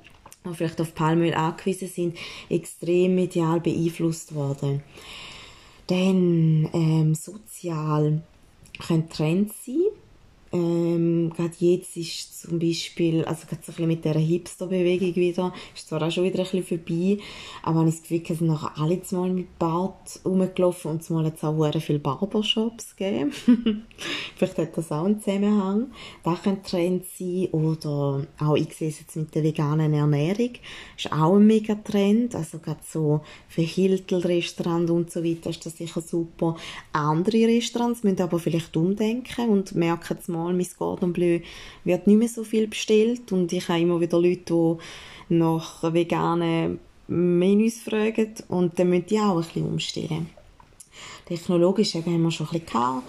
die 0.46 0.56
vielleicht 0.56 0.82
auf 0.82 0.96
Palmöl 0.96 1.34
angewiesen 1.34 1.90
sind, 1.90 2.18
extrem 2.50 3.16
medial 3.16 3.60
beeinflusst 3.60 4.34
worden. 4.34 4.82
Dann 5.88 6.70
ähm, 6.74 7.16
sozial 7.16 8.22
können 8.86 9.10
Trends 9.10 9.66
sein. 9.66 9.97
Ähm, 10.58 11.32
gerade 11.36 11.54
jetzt 11.60 11.96
ist 11.98 12.42
zum 12.42 12.58
Beispiel, 12.58 13.24
also 13.26 13.46
gerade 13.48 13.62
so 13.64 13.72
ein 13.72 13.76
bisschen 13.76 13.88
mit 13.88 14.06
dieser 14.06 14.20
Hipster-Bewegung 14.20 15.16
wieder, 15.16 15.54
ist 15.76 15.88
zwar 15.88 16.02
auch 16.02 16.10
schon 16.10 16.24
wieder 16.24 16.40
ein 16.40 16.50
bisschen 16.50 16.64
vorbei, 16.64 17.24
aber 17.62 17.86
ich 17.86 17.92
das 17.92 18.02
Gefühl, 18.02 18.22
es 18.28 18.40
sind 18.40 18.48
nachher 18.48 18.82
alle 18.82 19.00
mal 19.12 19.30
mit 19.30 19.60
Bart 19.60 20.20
rumgelaufen 20.26 20.92
und 20.92 21.04
zumal 21.04 21.28
es 21.28 21.44
auch 21.44 21.72
sehr 21.72 21.82
viele 21.82 22.00
Barbershops 22.00 22.96
gegeben. 22.96 23.32
Vielleicht 24.36 24.58
hat 24.58 24.78
das 24.78 24.92
auch 24.92 25.06
einen 25.06 25.20
Zusammenhang. 25.20 25.92
Das 26.24 26.42
könnte 26.42 26.70
Trend 26.70 27.06
sein 27.18 27.50
oder 27.52 28.26
auch, 28.40 28.56
ich 28.56 28.74
sehe 28.74 28.90
es 28.90 29.00
jetzt 29.00 29.16
mit 29.16 29.36
der 29.36 29.44
veganen 29.44 29.94
Ernährung, 29.94 30.54
ist 30.98 31.12
auch 31.12 31.36
ein 31.36 31.46
mega 31.46 31.76
Trend, 31.76 32.34
also 32.34 32.58
gerade 32.58 32.82
so 32.88 33.22
für 33.48 33.62
Hiltel-Restaurant 33.62 34.90
und 34.90 35.12
so 35.12 35.24
weiter 35.24 35.52
ist 35.52 35.66
das 35.66 35.78
sicher 35.78 36.02
super. 36.02 36.56
Andere 36.94 37.48
Restaurants 37.48 38.04
müssen 38.04 38.22
aber 38.22 38.40
vielleicht 38.40 38.76
umdenken 38.76 39.50
und 39.50 39.76
merken 39.76 40.16
jetzt 40.16 40.30
mal, 40.30 40.47
mein 40.56 40.68
Cordon 40.78 41.14
Bleu 41.14 41.40
wird 41.84 42.08
nicht 42.08 42.18
mehr 42.18 42.30
so 42.30 42.44
viel 42.44 42.68
bestellt 42.68 43.32
und 43.32 43.52
ich 43.52 43.68
habe 43.68 43.82
immer 43.82 44.00
wieder 44.00 44.20
Leute, 44.20 44.78
die 45.30 45.36
nach 45.36 45.84
veganen 45.94 46.80
Menüs 47.08 47.80
fragen 47.80 48.34
und 48.50 48.78
dann 48.78 48.90
müssen 48.90 49.06
die 49.08 49.20
auch 49.20 49.38
ein 49.38 49.44
bisschen 49.44 49.68
umstellen. 49.68 50.30
Technologisch 51.26 51.96
haben 51.96 52.24
wir 52.24 52.32
schon 52.32 52.48
ein 52.48 52.52
bisschen 52.52 52.66
gehabt. 52.66 53.04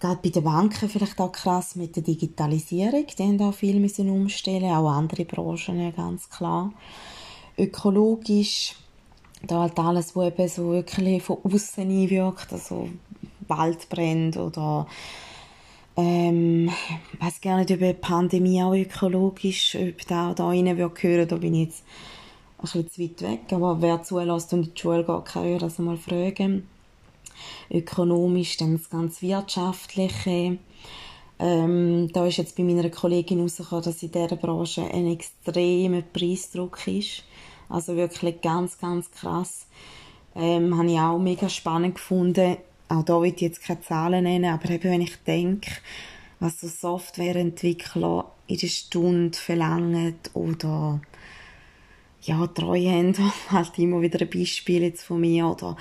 Gerade 0.00 0.18
bei 0.20 0.30
den 0.30 0.42
Banken 0.42 0.88
vielleicht 0.88 1.20
auch 1.20 1.30
krass 1.30 1.76
mit 1.76 1.94
der 1.94 2.02
Digitalisierung, 2.02 3.06
die 3.06 3.22
haben 3.22 3.40
auch 3.40 3.54
viel 3.54 3.78
müssen 3.78 4.10
umstellen, 4.10 4.72
auch 4.72 4.90
andere 4.90 5.24
Branchen, 5.24 5.94
ganz 5.94 6.28
klar. 6.28 6.72
Ökologisch, 7.56 8.74
da 9.46 9.60
halt 9.60 9.78
alles, 9.78 10.16
was 10.16 10.26
eben 10.26 10.48
so 10.48 10.70
wirklich 10.70 11.22
von 11.22 11.38
außen 11.44 11.84
einwirkt, 11.84 12.52
also 12.52 12.88
Waldbrände 13.46 14.42
oder 14.42 14.86
ähm, 15.96 16.70
ich 17.12 17.20
weiß 17.20 17.40
gar 17.40 17.58
nicht, 17.58 17.70
ob 17.70 17.78
die 17.78 17.92
Pandemie 17.92 18.62
auch 18.62 18.74
ökologisch, 18.74 19.76
ob 19.76 20.06
da, 20.06 20.32
da 20.32 20.48
rein 20.48 20.64
gehören, 20.64 21.28
da 21.28 21.36
bin 21.36 21.54
ich 21.54 21.66
jetzt 21.66 21.84
ein 22.58 22.62
bisschen 22.62 22.90
zu 22.90 23.02
weit 23.02 23.22
weg, 23.22 23.40
aber 23.52 23.82
wer 23.82 24.02
zulässt 24.02 24.52
und 24.52 24.66
in 24.66 24.74
die 24.74 24.80
Schule 24.80 25.04
geht, 25.04 25.24
kann 25.26 25.46
ich 25.46 25.60
das 25.60 25.78
einmal 25.78 25.98
fragen. 25.98 26.68
Ökonomisch, 27.70 28.56
dann 28.56 28.76
das 28.76 28.88
ganz 28.88 29.20
Wirtschaftliche. 29.20 30.58
Ähm, 31.38 32.08
da 32.12 32.26
ist 32.26 32.36
jetzt 32.36 32.56
bei 32.56 32.62
meiner 32.62 32.88
Kollegin 32.88 33.38
herausgekommen, 33.38 33.84
dass 33.84 34.02
in 34.02 34.12
dieser 34.12 34.36
Branche 34.36 34.82
ein 34.82 35.08
extremer 35.08 36.02
Preisdruck 36.02 36.86
ist. 36.86 37.24
Also 37.68 37.96
wirklich 37.96 38.40
ganz, 38.40 38.78
ganz 38.78 39.10
krass. 39.10 39.66
Ähm, 40.36 40.76
habe 40.78 40.90
ich 40.90 40.98
auch 40.98 41.18
mega 41.18 41.48
spannend 41.48 41.96
gefunden 41.96 42.56
auch 42.92 43.04
da 43.04 43.20
will 43.20 43.32
ich 43.34 43.40
jetzt 43.40 43.62
keine 43.62 43.80
Zahlen 43.80 44.24
nennen, 44.24 44.52
aber 44.52 44.70
eben 44.70 44.90
wenn 44.90 45.00
ich 45.00 45.16
denke, 45.26 45.70
was 46.40 46.60
so 46.60 46.68
Softwareentwickler 46.68 48.30
in 48.46 48.58
der 48.58 48.68
Stunde 48.68 49.38
verlangen 49.38 50.16
oder 50.34 51.00
ja, 52.22 52.46
Treuhänder, 52.46 53.32
halt 53.50 53.78
immer 53.78 54.00
wieder 54.00 54.20
ein 54.20 54.30
Beispiel 54.30 54.82
jetzt 54.82 55.04
von 55.04 55.20
mir 55.20 55.46
oder 55.46 55.76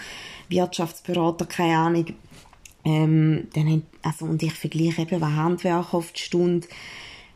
Wirtschaftsberater, 0.50 1.46
keine 1.46 1.78
Ahnung, 1.78 2.06
ähm, 2.84 3.48
dann, 3.54 3.84
also, 4.02 4.26
und 4.26 4.42
ich 4.42 4.54
vergleiche 4.54 5.04
eben, 5.04 5.22
was 5.22 5.30
Handwerker 5.30 5.98
auf 5.98 6.12
die 6.14 6.22
Stunde 6.22 6.68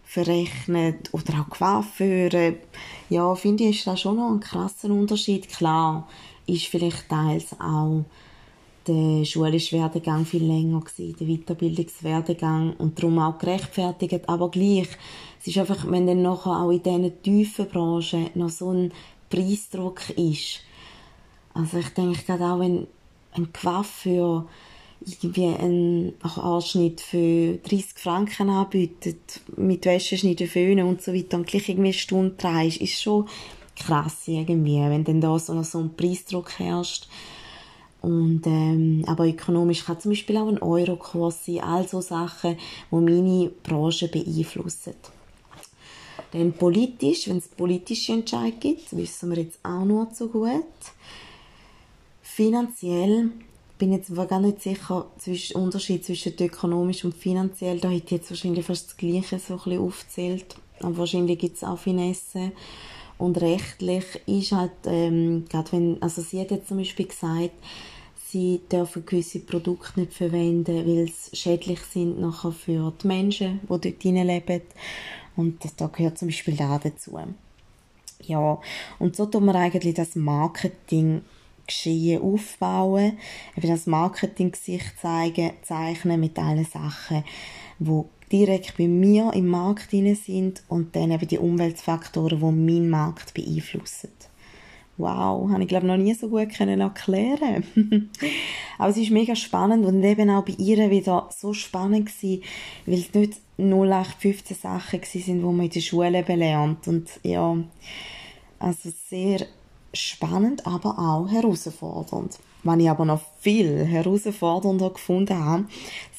verrechnet 0.03 1.13
oder 1.13 1.41
auch 1.41 1.49
Coiffeure, 1.49 2.55
ja, 3.09 3.35
finde 3.35 3.65
ich, 3.65 3.77
ist 3.77 3.87
da 3.87 3.97
schon 3.97 4.15
noch 4.15 4.31
ein 4.31 4.39
krasser 4.39 4.89
Unterschied. 4.89 5.49
Klar, 5.49 6.07
ist 6.47 6.65
vielleicht 6.67 7.09
teils 7.09 7.59
auch 7.59 8.05
der 8.87 9.25
schulische 9.25 9.77
Werdegang 9.77 10.25
viel 10.25 10.43
länger 10.43 10.81
gewesen, 10.81 11.15
der 11.19 11.27
Weiterbildungswerdegang 11.27 12.73
und 12.77 12.97
darum 12.97 13.19
auch 13.19 13.37
gerechtfertigt, 13.37 14.27
aber 14.27 14.49
gleich, 14.49 14.89
es 15.39 15.47
ist 15.47 15.57
einfach, 15.57 15.89
wenn 15.89 16.07
dann 16.07 16.21
nachher 16.21 16.61
auch 16.61 16.71
in 16.71 16.83
diesen 16.83 17.21
tiefen 17.21 17.67
Branchen 17.67 18.29
noch 18.35 18.49
so 18.49 18.71
ein 18.71 18.91
Preisdruck 19.29 20.09
ist, 20.11 20.61
also 21.53 21.77
ich 21.77 21.89
denke 21.89 22.21
gerade 22.23 22.45
auch, 22.45 22.59
wenn 22.59 22.87
ein 23.31 23.51
Coiffeur 23.53 24.45
irgendwie 25.05 25.45
einen 25.45 26.13
Anschnitt 26.21 27.01
für 27.01 27.57
30 27.57 27.85
Franken 27.95 28.49
anbietet, 28.49 29.41
mit 29.55 29.85
Wäscheschneiden, 29.85 30.47
Föhnen 30.47 30.87
und 30.87 31.01
so 31.01 31.13
weiter 31.13 31.37
und 31.37 31.47
gleich 31.47 31.69
irgendwie 31.69 31.89
eine 31.89 31.93
Stunde 31.93 32.37
trägst, 32.37 32.81
ist 32.81 33.01
schon 33.01 33.27
krass 33.75 34.23
irgendwie, 34.27 34.79
wenn 34.79 35.03
dann 35.03 35.21
da 35.21 35.37
so, 35.37 35.53
noch 35.53 35.63
so 35.63 35.79
ein 35.79 35.95
Preisdruck 35.95 36.59
herrscht. 36.59 37.07
Und, 38.05 38.43
ähm, 38.45 39.03
aber 39.07 39.27
ökonomisch 39.27 39.83
kann 39.83 39.99
zum 39.99 40.11
Beispiel 40.11 40.37
auch 40.37 40.47
ein 40.47 40.61
Eurokurs 40.61 41.43
sein, 41.43 41.61
all 41.61 41.87
so 41.87 42.01
Sachen, 42.01 42.55
die 42.91 42.95
meine 42.95 43.49
Branche 43.63 44.07
beeinflussen. 44.09 44.93
Dann 46.31 46.53
politisch, 46.53 47.27
wenn 47.27 47.37
es 47.37 47.47
politische 47.47 48.13
Entscheidungen 48.13 48.59
gibt, 48.59 48.95
wissen 48.95 49.31
wir 49.31 49.41
jetzt 49.41 49.57
auch 49.63 49.85
nur 49.85 50.11
zu 50.11 50.29
gut. 50.29 50.63
Finanziell 52.21 53.31
bin 53.79 53.91
jetzt 53.91 54.13
gar 54.13 54.39
nicht 54.39 54.61
sicher, 54.61 55.07
zwischen 55.17 55.55
Unterschied 55.57 56.05
zwischen 56.05 56.33
ökonomisch 56.39 57.05
und 57.05 57.15
finanziell. 57.15 57.79
Da 57.79 57.89
hätte 57.89 58.05
ich 58.05 58.11
jetzt 58.11 58.29
wahrscheinlich 58.29 58.67
fast 58.67 58.89
das 58.89 58.97
Gleiche 58.97 59.39
so 59.39 59.53
ein 59.53 59.59
bisschen 59.63 59.79
aufgezählt. 59.79 60.55
Aber 60.79 60.97
wahrscheinlich 60.97 61.39
gibt 61.39 61.57
es 61.57 61.63
auch 61.63 61.79
Finesse. 61.79 62.51
Und 63.17 63.41
rechtlich 63.41 64.05
ist 64.27 64.51
halt, 64.51 64.73
ähm, 64.85 65.45
gerade 65.49 65.71
wenn, 65.71 66.01
also 66.03 66.21
sie 66.21 66.39
hat 66.39 66.51
jetzt 66.51 66.67
zum 66.67 66.77
Beispiel 66.77 67.07
gesagt, 67.07 67.51
sie 68.29 68.61
dürfen 68.71 69.05
gewisse 69.05 69.39
Produkte 69.39 69.99
nicht 69.99 70.13
verwenden, 70.13 70.85
weil 70.85 71.07
sie 71.07 71.35
schädlich 71.35 71.79
sind 71.81 72.19
nachher 72.19 72.51
für 72.51 72.93
die 73.01 73.07
Menschen, 73.07 73.61
die 73.63 73.67
dort 73.67 74.03
leben. 74.03 74.61
Und 75.35 75.61
da 75.77 75.87
gehört 75.87 76.17
zum 76.17 76.29
Beispiel 76.29 76.55
da 76.55 76.79
dazu. 76.79 77.17
Ja, 78.23 78.59
und 78.99 79.15
so 79.15 79.25
tun 79.25 79.45
wir 79.45 79.55
eigentlich 79.55 79.93
das 79.93 80.15
Marketing 80.15 81.21
Geschehen 81.67 82.21
aufbauen, 82.21 83.17
eben 83.57 83.67
das 83.67 83.87
Marketing-Gesicht 83.87 84.99
zeigen, 85.01 85.51
zeichnen 85.63 86.19
mit 86.19 86.37
allen 86.37 86.65
Sachen, 86.65 87.23
die 87.79 88.03
direkt 88.31 88.77
bei 88.77 88.87
mir 88.87 89.31
im 89.33 89.47
Markt 89.47 89.89
sind 89.89 90.63
und 90.67 90.95
dann 90.95 91.11
eben 91.11 91.27
die 91.27 91.39
Umweltfaktoren, 91.39 92.39
die 92.39 92.45
meinen 92.45 92.89
Markt 92.89 93.33
beeinflussen. 93.33 94.11
Wow, 94.97 95.49
habe 95.49 95.61
ich 95.61 95.67
glaube 95.67 95.87
noch 95.87 95.97
nie 95.97 96.13
so 96.13 96.29
gut 96.29 96.49
können 96.49 96.79
erklären. 96.79 97.65
Aber 98.77 98.89
es 98.89 98.97
ist 98.97 99.11
mega 99.11 99.35
spannend 99.35 99.85
und 99.85 100.03
eben 100.03 100.29
auch 100.29 100.45
bei 100.45 100.53
ihr 100.57 100.89
wieder 100.89 101.29
so 101.35 101.53
spannend 101.53 102.05
gewesen, 102.07 102.43
weil 102.85 102.99
es 102.99 103.13
nicht 103.13 103.41
0815 103.57 104.55
Sachen 104.55 105.01
sind, 105.03 105.25
die 105.25 105.43
man 105.43 105.61
in 105.61 105.69
der 105.69 105.81
Schule 105.81 106.23
belernt 106.23 106.87
und 106.87 107.09
ja, 107.23 107.57
also 108.59 108.89
sehr 109.09 109.45
spannend, 109.93 110.65
aber 110.65 110.97
auch 110.97 111.29
herausfordernd. 111.29 112.39
Was 112.63 112.79
ich 112.79 112.89
aber 112.89 113.05
noch 113.05 113.21
viel 113.39 113.85
herausfordernder 113.85 114.89
gefunden 114.89 115.37
habe, 115.37 115.65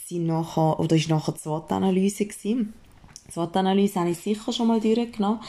sind 0.06 0.26
nachher, 0.26 0.78
oder 0.78 0.96
ist 0.96 1.08
nachher 1.08 1.32
die 1.32 1.40
SWOT-Analyse 1.40 2.26
gewesen. 2.26 2.74
SWOT-Analyse 3.32 4.00
habe 4.00 4.10
ich 4.10 4.18
sicher 4.18 4.52
schon 4.52 4.68
mal 4.68 4.80
durchgenommen. 4.80 5.40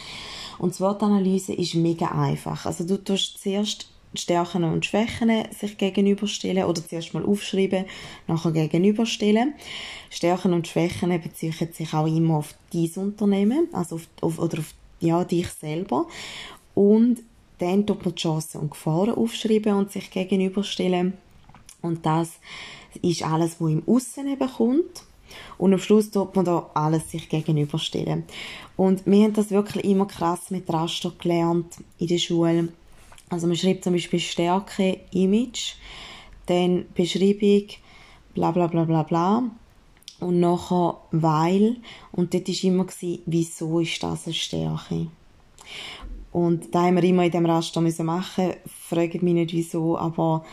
Und 0.59 0.73
die 0.73 0.77
SWOT-Analyse 0.77 1.53
ist 1.53 1.75
mega 1.75 2.07
einfach. 2.07 2.65
Also 2.65 2.83
du 2.83 3.03
tust 3.03 3.41
zuerst 3.41 3.89
Stärken 4.13 4.63
und 4.63 4.85
Schwächen 4.85 5.31
sich 5.51 5.77
gegenüberstellen 5.77 6.63
oder 6.63 6.85
zuerst 6.85 7.13
mal 7.13 7.25
aufschreiben, 7.25 7.85
nachher 8.27 8.51
gegenüberstellen. 8.51 9.53
Stärken 10.09 10.53
und 10.53 10.67
Schwächen 10.67 11.09
beziehen 11.21 11.53
sich 11.53 11.93
auch 11.93 12.07
immer 12.07 12.37
auf 12.37 12.55
dein 12.73 12.91
Unternehmen, 12.95 13.67
also 13.73 13.95
auf, 13.95 14.07
auf, 14.21 14.39
oder 14.39 14.59
auf 14.59 14.73
ja, 14.99 15.23
dich 15.23 15.49
selber. 15.49 16.07
Und 16.73 17.23
dann 17.59 17.85
tut 17.85 18.05
man 18.05 18.15
Chancen 18.15 18.61
und 18.61 18.71
Gefahren 18.71 19.15
aufschreiben 19.15 19.73
und 19.73 19.91
sich 19.91 20.09
gegenüberstellen. 20.09 21.13
Und 21.81 22.05
das 22.05 22.31
ist 23.01 23.23
alles, 23.23 23.59
was 23.59 23.71
im 23.71 23.83
Aussen 23.87 24.27
eben 24.27 24.49
kommt. 24.49 25.03
Und 25.57 25.73
am 25.73 25.79
Schluss 25.79 26.11
tut 26.11 26.35
man 26.35 26.45
da 26.45 26.69
alles 26.73 27.11
sich 27.11 27.29
gegenüberstellen. 27.29 28.23
Und 28.75 29.05
wir 29.05 29.23
haben 29.23 29.33
das 29.33 29.51
wirklich 29.51 29.85
immer 29.85 30.05
krass 30.05 30.51
mit 30.51 30.71
Raster 30.71 31.11
gelernt 31.17 31.77
in 31.97 32.07
der 32.07 32.17
Schule. 32.17 32.69
Also 33.29 33.47
man 33.47 33.55
schreibt 33.55 33.83
zum 33.83 33.93
Beispiel 33.93 34.19
Stärke, 34.19 34.99
Image, 35.11 35.73
dann 36.45 36.85
Beschreibung, 36.93 37.67
bla 38.33 38.51
bla 38.51 38.67
bla 38.67 38.85
bla 38.85 39.03
bla 39.03 39.43
und 40.19 40.39
nachher 40.39 40.97
weil 41.11 41.77
und 42.11 42.33
dort 42.33 42.47
war 42.47 42.63
immer 42.63 42.85
gewesen, 42.85 43.21
wieso 43.25 43.79
ist 43.79 44.01
das 44.01 44.25
eine 44.25 44.33
Stärke 44.33 45.07
und 46.31 46.73
da 46.73 46.83
haben 46.83 46.95
wir 46.95 47.03
immer 47.03 47.25
in 47.25 47.31
dem 47.31 47.45
Raster 47.45 47.81
müssen 47.81 48.05
machen 48.05 48.53
fragt 48.65 49.21
mich 49.21 49.33
nicht 49.33 49.53
wieso 49.53 49.97
aber 49.97 50.45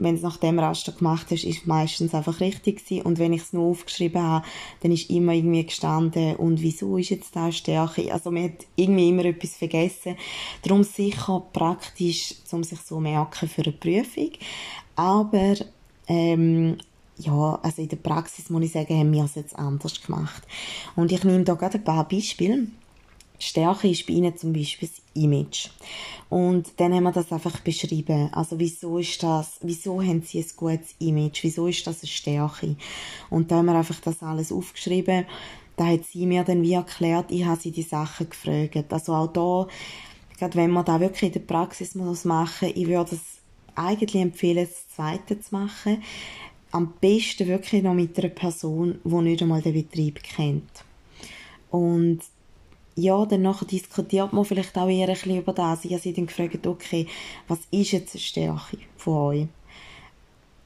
wenn 0.00 0.16
es 0.16 0.22
nach 0.22 0.38
dem 0.38 0.58
Raster 0.58 0.92
gemacht 0.92 1.26
hast, 1.30 1.44
ist 1.44 1.58
es 1.58 1.66
meistens 1.66 2.14
einfach 2.14 2.40
richtig 2.40 2.84
gewesen. 2.84 3.02
Und 3.02 3.18
wenn 3.18 3.32
ich 3.32 3.42
es 3.42 3.52
nur 3.52 3.66
aufgeschrieben 3.66 4.22
habe, 4.22 4.46
dann 4.80 4.90
ist 4.90 5.10
immer 5.10 5.32
irgendwie 5.32 5.64
gestanden, 5.64 6.36
und 6.36 6.60
wieso 6.62 6.96
ist 6.96 7.10
jetzt 7.10 7.36
da 7.36 7.52
Stärke? 7.52 8.12
Also 8.12 8.30
man 8.30 8.44
hat 8.44 8.66
irgendwie 8.76 9.10
immer 9.10 9.26
etwas 9.26 9.56
vergessen. 9.56 10.16
Darum 10.62 10.82
sicher 10.82 11.42
praktisch, 11.52 12.34
um 12.50 12.64
sich 12.64 12.80
so 12.80 12.98
merken 12.98 13.48
für 13.48 13.62
eine 13.62 13.72
Prüfung. 13.72 14.30
Aber 14.96 15.54
ähm, 16.08 16.78
ja, 17.18 17.58
also 17.62 17.82
in 17.82 17.88
der 17.88 17.96
Praxis 17.96 18.50
muss 18.50 18.64
ich 18.64 18.72
sagen, 18.72 18.98
haben 18.98 19.12
wir 19.12 19.24
es 19.24 19.34
jetzt 19.34 19.56
anders 19.56 20.02
gemacht. 20.02 20.42
Und 20.96 21.12
ich 21.12 21.22
nehme 21.24 21.44
da 21.44 21.54
gerade 21.54 21.78
ein 21.78 21.84
paar 21.84 22.08
Beispiele. 22.08 22.66
Stärke 23.40 23.88
ist 23.88 24.06
bei 24.06 24.12
ihnen 24.12 24.36
zum 24.36 24.52
Beispiel 24.52 24.88
das 24.88 25.02
Image. 25.14 25.68
Und 26.28 26.72
dann 26.76 26.94
haben 26.94 27.04
wir 27.04 27.12
das 27.12 27.32
einfach 27.32 27.60
beschrieben. 27.60 28.28
Also 28.32 28.58
wieso 28.58 28.98
ist 28.98 29.22
das, 29.22 29.58
wieso 29.62 30.02
haben 30.02 30.22
sie 30.22 30.38
ein 30.38 30.46
gutes 30.56 30.94
Image? 30.98 31.42
Wieso 31.42 31.66
ist 31.66 31.86
das 31.86 32.02
eine 32.02 32.08
Stärke? 32.08 32.76
Und 33.30 33.50
da 33.50 33.56
haben 33.56 33.66
wir 33.66 33.74
einfach 33.74 34.00
das 34.00 34.22
alles 34.22 34.52
aufgeschrieben. 34.52 35.24
Da 35.76 35.86
hat 35.86 36.04
sie 36.04 36.26
mir 36.26 36.44
dann 36.44 36.62
wie 36.62 36.74
erklärt, 36.74 37.30
ich 37.30 37.44
habe 37.44 37.60
sie 37.60 37.70
die 37.70 37.82
Sachen 37.82 38.28
gefragt. 38.28 38.92
Also 38.92 39.14
auch 39.14 39.32
da, 39.32 39.66
gerade 40.38 40.54
wenn 40.56 40.70
man 40.70 40.84
da 40.84 41.00
wirklich 41.00 41.22
in 41.22 41.32
der 41.32 41.40
Praxis 41.40 41.94
muss 41.94 42.26
machen, 42.26 42.70
ich 42.74 42.86
würde 42.86 43.14
es 43.14 43.40
eigentlich 43.74 44.22
empfehlen, 44.22 44.66
das 44.68 44.88
Zweite 44.94 45.40
zu 45.40 45.54
machen. 45.54 46.02
Am 46.72 46.92
besten 47.00 47.48
wirklich 47.48 47.82
noch 47.82 47.94
mit 47.94 48.18
einer 48.18 48.28
Person, 48.28 49.00
die 49.02 49.14
nicht 49.14 49.42
einmal 49.42 49.62
den 49.62 49.72
Betrieb 49.72 50.22
kennt. 50.22 50.84
Und 51.70 52.20
ja, 53.00 53.24
dann 53.26 53.54
diskutiert 53.70 54.32
man 54.32 54.44
vielleicht 54.44 54.76
auch 54.76 54.88
eher 54.88 55.08
ein 55.08 55.14
bisschen 55.14 55.38
über 55.38 55.52
das. 55.52 55.84
Ich 55.84 55.92
habe 55.92 56.02
sie 56.02 56.12
dann 56.12 56.26
gefragt, 56.26 56.66
okay, 56.66 57.06
was 57.48 57.60
ist 57.70 57.92
jetzt 57.92 58.14
eine 58.14 58.20
Stärke 58.20 58.78
von 58.96 59.14
euch? 59.14 59.46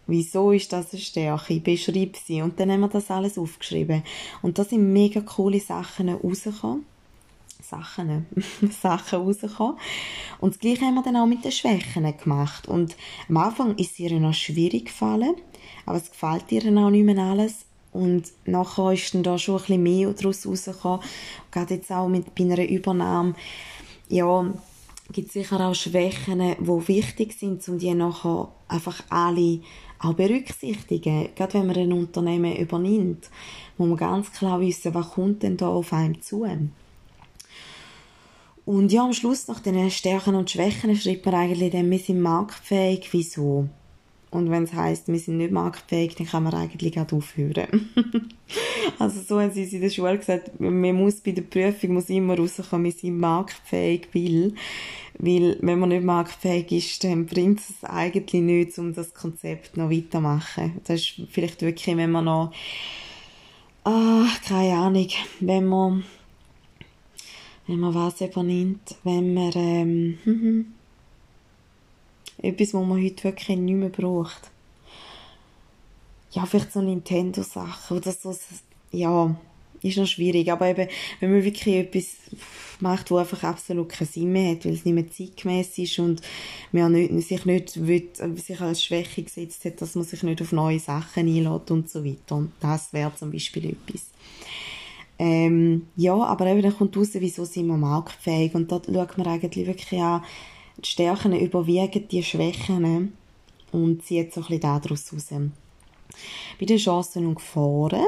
Wieso 0.06 0.52
ist 0.52 0.72
das 0.72 0.92
eine 0.92 1.00
Stärke? 1.00 1.60
Beschreib 1.60 2.16
sie. 2.16 2.42
Und 2.42 2.60
dann 2.60 2.70
haben 2.70 2.80
wir 2.80 2.88
das 2.88 3.10
alles 3.10 3.38
aufgeschrieben. 3.38 4.02
Und 4.42 4.58
da 4.58 4.64
sind 4.64 4.92
mega 4.92 5.20
coole 5.20 5.60
Sachen 5.60 6.10
rausgekommen. 6.10 6.84
Sachen, 7.62 8.26
Sachen 8.82 9.20
rausgekommen. 9.20 9.78
Und 10.40 10.54
das 10.54 10.60
Gleiche 10.60 10.82
haben 10.82 10.94
wir 10.94 11.02
dann 11.02 11.16
auch 11.16 11.26
mit 11.26 11.44
den 11.44 11.52
Schwächen 11.52 12.04
gemacht. 12.18 12.68
Und 12.68 12.96
am 13.28 13.36
Anfang 13.38 13.76
ist 13.76 13.92
es 13.92 14.00
ihr 14.00 14.20
noch 14.20 14.34
schwierig 14.34 14.86
gefallen, 14.86 15.36
aber 15.86 15.96
es 15.96 16.10
gefällt 16.10 16.52
ihr 16.52 16.64
auch 16.76 16.90
nicht 16.90 17.04
mehr 17.04 17.18
alles. 17.18 17.64
Und 17.94 18.24
nachher 18.44 18.92
ist 18.92 19.14
dann 19.14 19.22
da 19.22 19.38
schon 19.38 19.54
ein 19.54 19.60
bisschen 19.60 19.82
mehr 19.84 20.12
daraus 20.12 20.46
rausgekommen. 20.46 21.00
Gerade 21.52 21.74
jetzt 21.74 21.92
auch 21.92 22.08
mit, 22.08 22.34
bei 22.34 22.42
einer 22.42 22.68
Übernahme. 22.68 23.34
Ja, 24.08 24.52
gibt 25.12 25.30
sicher 25.30 25.60
auch 25.60 25.74
Schwächen, 25.74 26.40
die 26.40 26.88
wichtig 26.88 27.34
sind, 27.34 27.66
um 27.68 27.78
die 27.78 27.94
nachher 27.94 28.48
einfach 28.66 29.00
alle 29.10 29.60
auch 30.00 30.14
berücksichtigen. 30.14 31.28
Gerade 31.36 31.54
wenn 31.54 31.66
man 31.68 31.76
ein 31.76 31.92
Unternehmen 31.92 32.56
übernimmt, 32.56 33.30
muss 33.78 33.88
man 33.88 33.96
ganz 33.96 34.32
klar 34.32 34.60
wissen, 34.60 34.92
was 34.92 35.10
kommt 35.10 35.44
denn 35.44 35.56
da 35.56 35.68
auf 35.68 35.92
einem 35.92 36.20
zu. 36.20 36.44
Und 38.64 38.92
ja, 38.92 39.04
am 39.04 39.12
Schluss 39.12 39.46
nach 39.46 39.60
den 39.60 39.88
Stärken 39.92 40.34
und 40.34 40.50
Schwächen 40.50 40.96
schreibt 40.96 41.26
man 41.26 41.36
eigentlich 41.36 41.70
dann, 41.70 41.90
wir 41.90 41.98
sind 42.00 42.20
marktfähig, 42.20 43.08
wieso? 43.12 43.68
Und 44.34 44.50
wenn 44.50 44.64
es 44.64 44.74
heisst, 44.74 45.06
wir 45.06 45.18
sind 45.20 45.36
nicht 45.36 45.52
marktfähig, 45.52 46.16
dann 46.16 46.26
kann 46.26 46.42
man 46.42 46.54
eigentlich 46.54 46.98
auch 46.98 47.12
aufhören. 47.12 47.88
also 48.98 49.20
so 49.20 49.40
haben 49.40 49.52
sie 49.52 49.62
in 49.62 49.80
der 49.80 49.90
Schule 49.90 50.18
gesagt, 50.18 50.58
man 50.58 50.96
muss 50.96 51.20
bei 51.20 51.30
der 51.30 51.42
Prüfung 51.42 51.94
muss 51.94 52.10
immer 52.10 52.36
rauskommen, 52.36 52.86
wir 52.86 52.90
sind 52.90 53.20
marktfähig, 53.20 54.08
weil, 54.12 54.54
weil 55.20 55.56
wenn 55.60 55.78
man 55.78 55.90
nicht 55.90 56.02
marktfähig 56.02 56.72
ist, 56.72 57.04
dann 57.04 57.26
bringt 57.26 57.60
es 57.60 57.84
eigentlich 57.84 58.42
nichts, 58.42 58.76
um 58.76 58.92
das 58.92 59.14
Konzept 59.14 59.76
noch 59.76 59.88
weiterzumachen. 59.88 60.80
Das 60.82 61.00
ist 61.00 61.22
vielleicht 61.30 61.62
wirklich, 61.62 61.96
wenn 61.96 62.10
man 62.10 62.24
noch, 62.24 62.52
ah, 63.84 64.26
keine 64.48 64.74
Ahnung, 64.74 65.10
wenn 65.38 65.64
man, 65.64 66.02
wenn 67.68 67.78
man 67.78 67.94
was 67.94 68.20
übernimmt, 68.20 68.96
wenn 69.04 69.32
man, 69.32 69.52
ähm, 69.54 70.18
hm, 70.24 70.34
hm, 70.42 70.74
etwas, 72.44 72.74
was 72.74 72.86
man 72.86 73.02
heute 73.02 73.24
wirklich 73.24 73.56
nicht 73.56 73.74
mehr 73.74 73.88
braucht. 73.88 74.50
Ja, 76.32 76.46
vielleicht 76.46 76.72
so 76.72 76.82
Nintendo-Sachen 76.82 77.96
oder 77.96 78.12
so, 78.12 78.34
ja, 78.90 79.36
ist 79.84 79.98
noch 79.98 80.06
schwierig. 80.06 80.50
Aber 80.50 80.66
eben, 80.68 80.88
wenn 81.20 81.32
man 81.32 81.44
wirklich 81.44 81.74
etwas 81.74 82.16
macht, 82.80 83.10
wo 83.10 83.18
einfach 83.18 83.42
absolut 83.44 83.88
keinen 83.88 84.08
Sinn 84.08 84.32
mehr 84.32 84.52
hat, 84.52 84.64
weil 84.64 84.72
es 84.72 84.84
nicht 84.84 84.94
mehr 84.94 85.10
zeitgemäß 85.10 85.78
ist 85.78 85.98
und 85.98 86.22
man 86.72 86.92
nicht, 86.92 87.28
sich 87.28 87.44
nicht 87.44 87.86
will, 87.86 88.08
sich 88.36 88.60
als 88.60 88.82
Schwäche 88.82 89.22
gesetzt 89.22 89.64
hat, 89.64 89.80
dass 89.80 89.94
man 89.94 90.04
sich 90.04 90.22
nicht 90.22 90.42
auf 90.42 90.52
neue 90.52 90.80
Sachen 90.80 91.28
einlädt 91.28 91.70
und 91.70 91.88
so 91.90 92.04
weiter. 92.04 92.36
Und 92.36 92.52
das 92.60 92.92
wäre 92.92 93.14
zum 93.14 93.30
Beispiel 93.30 93.70
etwas. 93.70 94.06
Ähm, 95.18 95.86
ja, 95.96 96.14
aber 96.14 96.46
eben 96.46 96.62
dann 96.62 96.76
kommt 96.76 96.96
raus, 96.96 97.10
wieso 97.12 97.44
sind 97.44 97.68
wir 97.68 97.76
marktfähig. 97.76 98.54
Und 98.54 98.72
dort 98.72 98.86
schaut 98.86 99.16
man 99.18 99.26
eigentlich 99.28 99.66
wirklich 99.66 100.00
an, 100.00 100.22
die 100.84 100.88
Stärken 100.88 101.34
überwiegen 101.34 102.08
die 102.08 102.22
Schwächen 102.22 103.12
und 103.72 104.04
zieht 104.04 104.32
so 104.32 104.44
ein 104.48 104.60
daraus 104.60 105.12
raus. 105.12 105.28
Bei 106.60 106.66
den 106.66 106.78
Chancen 106.78 107.26
und 107.26 107.36
Gefahren, 107.36 108.06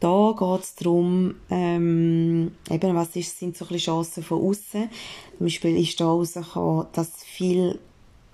da 0.00 0.34
geht 0.36 0.60
es 0.60 0.74
darum, 0.74 1.36
ähm, 1.50 2.52
eben, 2.68 2.94
was 2.96 3.14
ist, 3.14 3.38
sind 3.38 3.56
so 3.56 3.66
ein 3.68 3.76
Chancen 3.76 4.24
von 4.24 4.42
außen. 4.42 4.90
Zum 5.38 5.46
Beispiel 5.46 5.76
ist 5.78 6.00
da 6.00 6.06
rausgekommen, 6.06 6.86
dass 6.92 7.10
viele 7.24 7.78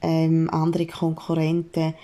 ähm, 0.00 0.48
andere 0.50 0.86
Konkurrenten, 0.86 1.94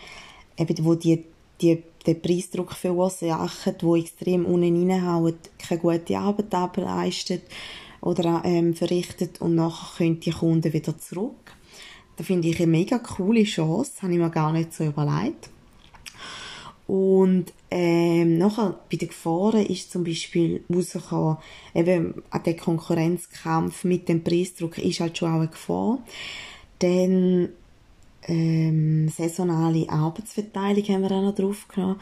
eben, 0.58 0.84
wo 0.84 0.94
die, 0.94 1.24
die 1.62 1.82
den 2.06 2.22
Preisdruck 2.22 2.72
verursachen, 2.72 3.74
die 3.80 4.00
extrem 4.00 4.44
unten 4.44 4.90
reinhauen, 4.90 5.34
keine 5.58 5.80
gute 5.80 6.18
Arbeit 6.18 6.76
leisten 6.76 7.40
oder 8.00 8.42
ähm, 8.44 8.74
verrichtet 8.74 9.40
und 9.40 9.54
nachher 9.54 9.96
können 9.98 10.20
die 10.20 10.30
Kunden 10.30 10.72
wieder 10.72 10.96
zurück. 10.98 11.56
Das 12.16 12.26
finde 12.26 12.48
ich 12.48 12.58
eine 12.58 12.66
mega 12.66 12.98
coole 12.98 13.44
Chance, 13.44 14.02
habe 14.02 14.12
ich 14.12 14.18
mir 14.18 14.30
gar 14.30 14.52
nicht 14.52 14.72
so 14.72 14.84
überlegt. 14.84 15.50
Und 16.86 17.52
ähm, 17.70 18.38
nachher 18.38 18.78
bei 18.90 18.96
den 18.96 19.08
Gefahren 19.08 19.66
ist 19.66 19.90
zum 19.90 20.04
Beispiel 20.04 20.62
rausgekommen, 20.72 21.38
eben 21.74 22.22
an 22.30 22.42
der 22.44 22.56
Konkurrenzkampf 22.56 23.84
mit 23.84 24.08
dem 24.08 24.22
Preisdruck 24.22 24.78
ist 24.78 25.00
halt 25.00 25.18
schon 25.18 25.30
auch 25.30 25.40
eine 25.40 25.48
Gefahr. 25.48 25.98
Dann 26.78 27.48
ähm, 28.28 29.08
saisonale 29.08 29.88
Arbeitsverteilung 29.88 30.84
haben 30.84 31.02
wir 31.02 31.10
auch 31.10 31.22
noch 31.22 31.34
drauf 31.34 31.66
genommen. 31.68 32.00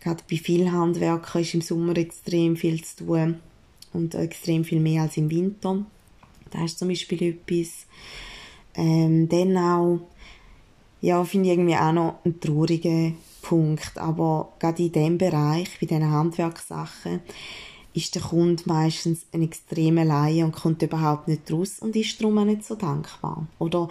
Gerade 0.00 0.22
bei 0.30 0.36
vielen 0.36 0.72
Handwerkern 0.72 1.42
ist 1.42 1.54
im 1.54 1.60
Sommer 1.60 1.96
extrem 1.96 2.56
viel 2.56 2.82
zu 2.82 3.04
tun 3.04 3.36
und 3.92 4.14
extrem 4.14 4.64
viel 4.64 4.80
mehr 4.80 5.02
als 5.02 5.16
im 5.16 5.30
Winter. 5.30 5.84
Da 6.50 6.64
ist 6.64 6.78
zum 6.78 6.88
Beispiel 6.88 7.22
etwas. 7.22 7.86
Ähm, 8.74 9.28
dann 9.28 9.56
auch, 9.56 10.00
ja, 11.00 11.24
finde 11.24 11.48
ich 11.48 11.54
irgendwie 11.54 11.76
auch 11.76 11.92
noch 11.92 12.14
einen 12.24 12.40
traurigen 12.40 13.16
Punkt. 13.42 13.98
Aber 13.98 14.52
gerade 14.58 14.82
in 14.82 14.92
diesem 14.92 15.18
Bereich, 15.18 15.78
bei 15.80 15.86
diesen 15.86 16.10
Handwerkssachen, 16.10 17.20
ist 17.92 18.14
der 18.14 18.22
Kunde 18.22 18.62
meistens 18.66 19.26
ein 19.32 19.42
extremer 19.42 20.04
Laie 20.04 20.44
und 20.44 20.52
kommt 20.54 20.82
überhaupt 20.82 21.28
nicht 21.28 21.50
raus 21.50 21.78
und 21.80 21.96
ist 21.96 22.20
darum 22.20 22.38
auch 22.38 22.44
nicht 22.44 22.64
so 22.64 22.76
dankbar. 22.76 23.46
Oder 23.58 23.88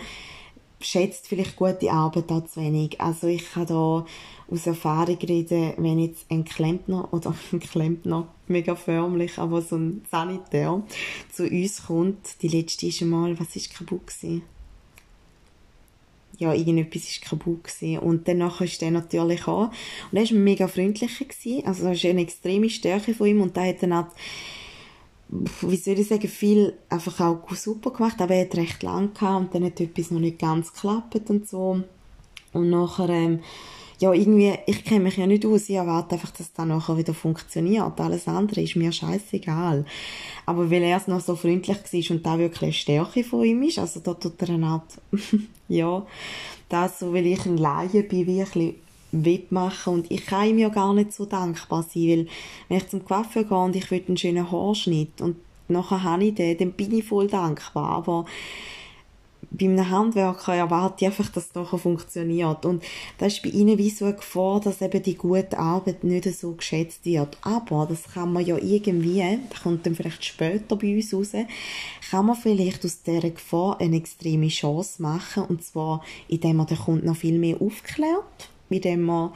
schätzt 0.82 1.28
vielleicht 1.28 1.56
gute 1.56 1.92
Arbeit 1.92 2.32
auch 2.32 2.46
zu 2.46 2.62
wenig. 2.62 3.00
Also 3.02 3.28
ich 3.28 3.52
kann 3.52 3.65
da 3.65 4.06
aus 4.50 4.68
Erfahrung 4.68 5.18
reden, 5.18 5.74
wenn 5.78 6.00
jetzt 6.00 6.26
ein 6.30 6.46
Klempner 6.46 7.13
oder 7.13 7.36
ein 7.52 7.60
Klempner, 7.60 8.28
mega 8.48 8.76
förmlich, 8.76 9.38
aber 9.38 9.62
so 9.62 9.76
ein 9.76 10.06
Sanitär 10.10 10.82
zu 11.32 11.46
uns 11.48 11.86
kommt. 11.86 12.42
Die 12.42 12.48
letzte 12.48 12.88
ist 12.88 13.02
einmal, 13.02 13.39
was 13.39 13.56
ist 13.56 13.74
kaputt 13.74 14.08
gewesen? 14.08 14.44
Ja, 16.39 16.54
irgendetwas 16.54 17.04
ist 17.04 17.21
kaputt 17.21 17.65
gewesen. 17.65 17.99
Und 17.99 18.28
danach 18.28 18.62
ist 18.62 18.82
der 18.82 18.91
natürlich 18.91 19.47
auch. 19.47 19.69
Und 20.12 20.17
er 20.17 20.23
war 20.23 20.38
mega 20.38 20.67
freundlicher 20.67 21.25
gewesen. 21.25 21.65
Also, 21.65 21.84
das 21.84 21.97
ist 21.97 22.06
eine 22.06 22.21
extreme 22.21 22.69
Stärke 22.69 23.13
von 23.13 23.28
ihm. 23.28 23.41
Und 23.41 23.56
da 23.58 23.65
hat 23.65 23.84
dann 23.84 23.93
auch, 23.93 24.08
wie 25.28 25.75
soll 25.75 25.99
ich 25.99 26.08
sagen, 26.08 26.28
viel 26.30 26.73
einfach 26.88 27.19
auch 27.19 27.54
super 27.54 27.91
gemacht. 27.91 28.21
Aber 28.21 28.34
er 28.34 28.45
hat 28.45 28.56
recht 28.56 28.82
lang 28.84 29.13
gehabt 29.13 29.41
und 29.41 29.56
dann 29.56 29.65
hat 29.65 29.80
etwas 29.82 30.12
noch 30.12 30.19
nicht 30.21 30.39
ganz 30.39 30.73
geklappt 30.73 31.30
und 31.30 31.47
so. 31.47 31.84
Und 32.54 32.69
nachher, 32.69 33.10
ähm, 33.10 33.41
ja, 33.99 34.13
irgendwie, 34.13 34.53
ich 34.65 34.85
kenne 34.85 35.01
mich 35.01 35.17
ja 35.17 35.27
nicht 35.27 35.45
aus, 35.45 35.67
ich 35.67 35.75
erwarte 35.75 36.15
einfach, 36.15 36.31
dass 36.31 36.53
das 36.53 36.65
nachher 36.65 36.97
wieder 36.97 37.13
funktioniert. 37.13 37.99
Alles 37.99 38.29
andere 38.29 38.62
ist 38.62 38.77
mir 38.77 38.93
scheißegal. 38.93 39.85
Aber 40.45 40.71
weil 40.71 40.83
er 40.83 40.97
es 40.97 41.07
noch 41.07 41.19
so 41.19 41.35
freundlich 41.35 41.77
war 41.77 42.15
und 42.15 42.25
da 42.25 42.39
wirklich 42.39 42.63
eine 42.63 42.73
Stärke 42.73 43.23
von 43.25 43.43
ihm 43.43 43.62
ist, 43.63 43.77
also 43.77 43.99
da 43.99 44.13
tut 44.13 44.41
er 44.41 44.49
eine 44.51 44.67
Art, 44.67 45.01
ja, 45.67 46.05
das 46.69 46.99
so, 46.99 47.13
weil 47.13 47.25
ich 47.25 47.45
ein 47.45 47.57
Laie 47.57 48.03
bin, 48.03 48.25
wie 48.25 48.41
ein 48.41 48.75
bisschen 49.12 49.45
machen 49.49 49.93
und 49.95 50.12
ich 50.12 50.25
kann 50.25 50.47
ihm 50.47 50.59
ja 50.59 50.69
gar 50.69 50.93
nicht 50.93 51.12
so 51.12 51.25
dankbar 51.25 51.83
sein, 51.83 52.07
weil 52.07 52.27
wenn 52.69 52.77
ich 52.77 52.88
zum 52.88 53.03
Coiffeur 53.03 53.43
gehe 53.43 53.57
und 53.57 53.75
ich 53.75 53.91
will 53.91 54.03
einen 54.07 54.17
schönen 54.17 54.49
Haarschnitt 54.49 55.19
und 55.19 55.35
nachher 55.67 56.03
habe 56.03 56.23
ich 56.23 56.35
den, 56.35 56.57
dann 56.57 56.71
bin 56.71 56.97
ich 56.97 57.05
voll 57.05 57.27
dankbar, 57.27 57.89
aber 57.89 58.25
bei 59.52 59.65
einem 59.65 59.89
Handwerker 59.89 60.54
erwarte 60.54 61.06
ich 61.06 61.08
einfach, 61.08 61.30
dass 61.30 61.47
es 61.47 61.56
nachher 61.56 61.80
funktioniert. 61.80 62.65
Und 62.65 62.84
das 63.17 63.34
ist 63.34 63.43
bei 63.43 63.49
ihnen 63.49 63.78
wie 63.78 63.89
so 63.89 64.06
eine 64.06 64.15
Gefahr, 64.15 64.60
dass 64.60 64.82
eben 64.82 65.02
die 65.02 65.15
gute 65.15 65.58
Arbeit 65.58 66.04
nicht 66.04 66.25
so 66.39 66.54
geschätzt 66.54 67.06
wird. 67.06 67.38
Aber 67.41 67.88
das 67.89 68.13
kann 68.13 68.34
man 68.34 68.45
ja 68.45 68.58
irgendwie, 68.58 69.39
das 69.49 69.63
kommt 69.63 69.86
dann 69.86 69.95
vielleicht 69.95 70.23
später 70.23 70.75
bei 70.75 70.95
uns 70.95 71.13
raus, 71.13 71.32
kann 72.10 72.25
man 72.25 72.36
vielleicht 72.36 72.86
aus 72.86 73.02
dieser 73.02 73.30
Gefahr 73.30 73.80
eine 73.80 73.97
extreme 73.97 74.49
Chance 74.49 75.02
machen. 75.02 75.43
Und 75.43 75.63
zwar, 75.63 76.04
indem 76.28 76.58
man 76.58 76.67
den 76.67 76.78
Kunden 76.78 77.08
noch 77.08 77.17
viel 77.17 77.38
mehr 77.38 77.62
aufklärt, 77.62 78.49
indem 78.69 79.04
man 79.04 79.32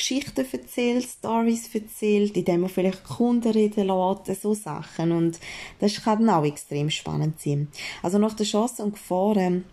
Geschichten 0.00 0.46
erzählt, 0.50 1.04
Stories 1.04 1.74
erzählt, 1.74 2.34
indem 2.36 2.62
man 2.62 2.70
vielleicht 2.70 3.04
Kunden 3.04 3.52
reden 3.52 3.86
lässt, 3.86 4.42
so 4.42 4.54
Sachen. 4.54 5.12
Und 5.12 5.38
das 5.78 6.02
kann 6.02 6.26
dann 6.26 6.34
auch 6.34 6.44
extrem 6.44 6.88
spannend 6.90 7.38
sein. 7.38 7.68
Also 8.02 8.18
nach 8.18 8.32
der 8.32 8.46
Chancen 8.46 8.86
und 8.86 8.94
Gefahren 8.94 9.64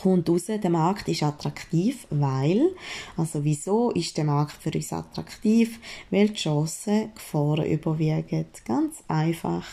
kommt 0.00 0.30
raus, 0.30 0.44
der 0.46 0.70
Markt 0.70 1.08
ist 1.08 1.24
attraktiv, 1.24 2.06
weil, 2.10 2.70
also 3.16 3.44
wieso 3.44 3.90
ist 3.90 4.16
der 4.16 4.24
Markt 4.24 4.56
für 4.62 4.70
uns 4.70 4.92
attraktiv? 4.92 5.80
Weil 6.10 6.28
die 6.28 6.34
Chancen, 6.34 7.12
Gefahren 7.12 7.66
überwiegen. 7.66 8.46
Ganz 8.64 9.02
einfach. 9.08 9.66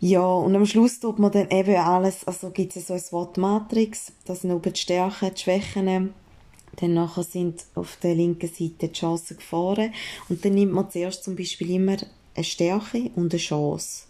Ja, 0.00 0.24
und 0.24 0.56
am 0.56 0.66
Schluss 0.66 0.98
tut 0.98 1.18
man 1.18 1.30
dann 1.30 1.50
eben 1.50 1.76
alles, 1.76 2.26
also 2.26 2.50
gibt 2.50 2.74
es 2.74 2.88
so 2.88 2.94
ein 2.94 3.02
Wort 3.10 3.36
Matrix, 3.36 4.12
das 4.24 4.42
sind 4.42 4.50
oben 4.50 4.72
die 4.72 4.80
Stärken, 4.80 5.30
die 5.34 5.40
Schwächen, 5.40 6.12
dann 6.80 6.94
nachher 6.94 7.22
sind 7.22 7.64
auf 7.74 7.98
der 8.02 8.14
linken 8.14 8.48
Seite 8.48 8.88
die 8.88 8.92
Chancen 8.92 9.36
gefahren 9.36 9.92
und 10.28 10.44
dann 10.44 10.54
nimmt 10.54 10.72
man 10.72 10.90
zuerst 10.90 11.24
zum 11.24 11.36
Beispiel 11.36 11.70
immer 11.70 11.96
eine 12.34 12.44
Stärke 12.44 13.10
und 13.14 13.32
eine 13.32 13.40
Chance. 13.40 14.04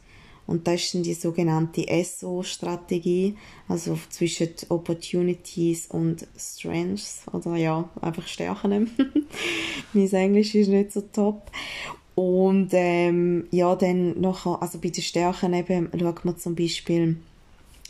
Und 0.46 0.66
das 0.66 0.85
ist 0.85 0.94
dann 0.94 1.03
die 1.03 1.14
sogenannte 1.14 1.87
SO-Strategie, 2.05 3.35
also 3.66 3.98
zwischen 4.11 4.50
Opportunities 4.68 5.87
und 5.87 6.27
Strengths, 6.37 7.22
oder 7.33 7.57
ja, 7.57 7.88
einfach 8.03 8.27
Stärken. 8.27 8.90
mein 9.94 10.12
Englisch 10.12 10.55
ist 10.55 10.68
nicht 10.68 10.92
so 10.92 11.00
top. 11.00 11.50
Und 12.14 12.68
ähm, 12.72 13.46
ja, 13.50 13.74
dann 13.74 14.20
nachher, 14.20 14.61
also 14.61 14.79
bei 14.79 14.90
den 14.90 15.03
Stärken 15.03 15.55
eben, 15.55 15.88
schaut 15.98 16.24
man 16.24 16.37
zum 16.37 16.55
Beispiel, 16.55 17.16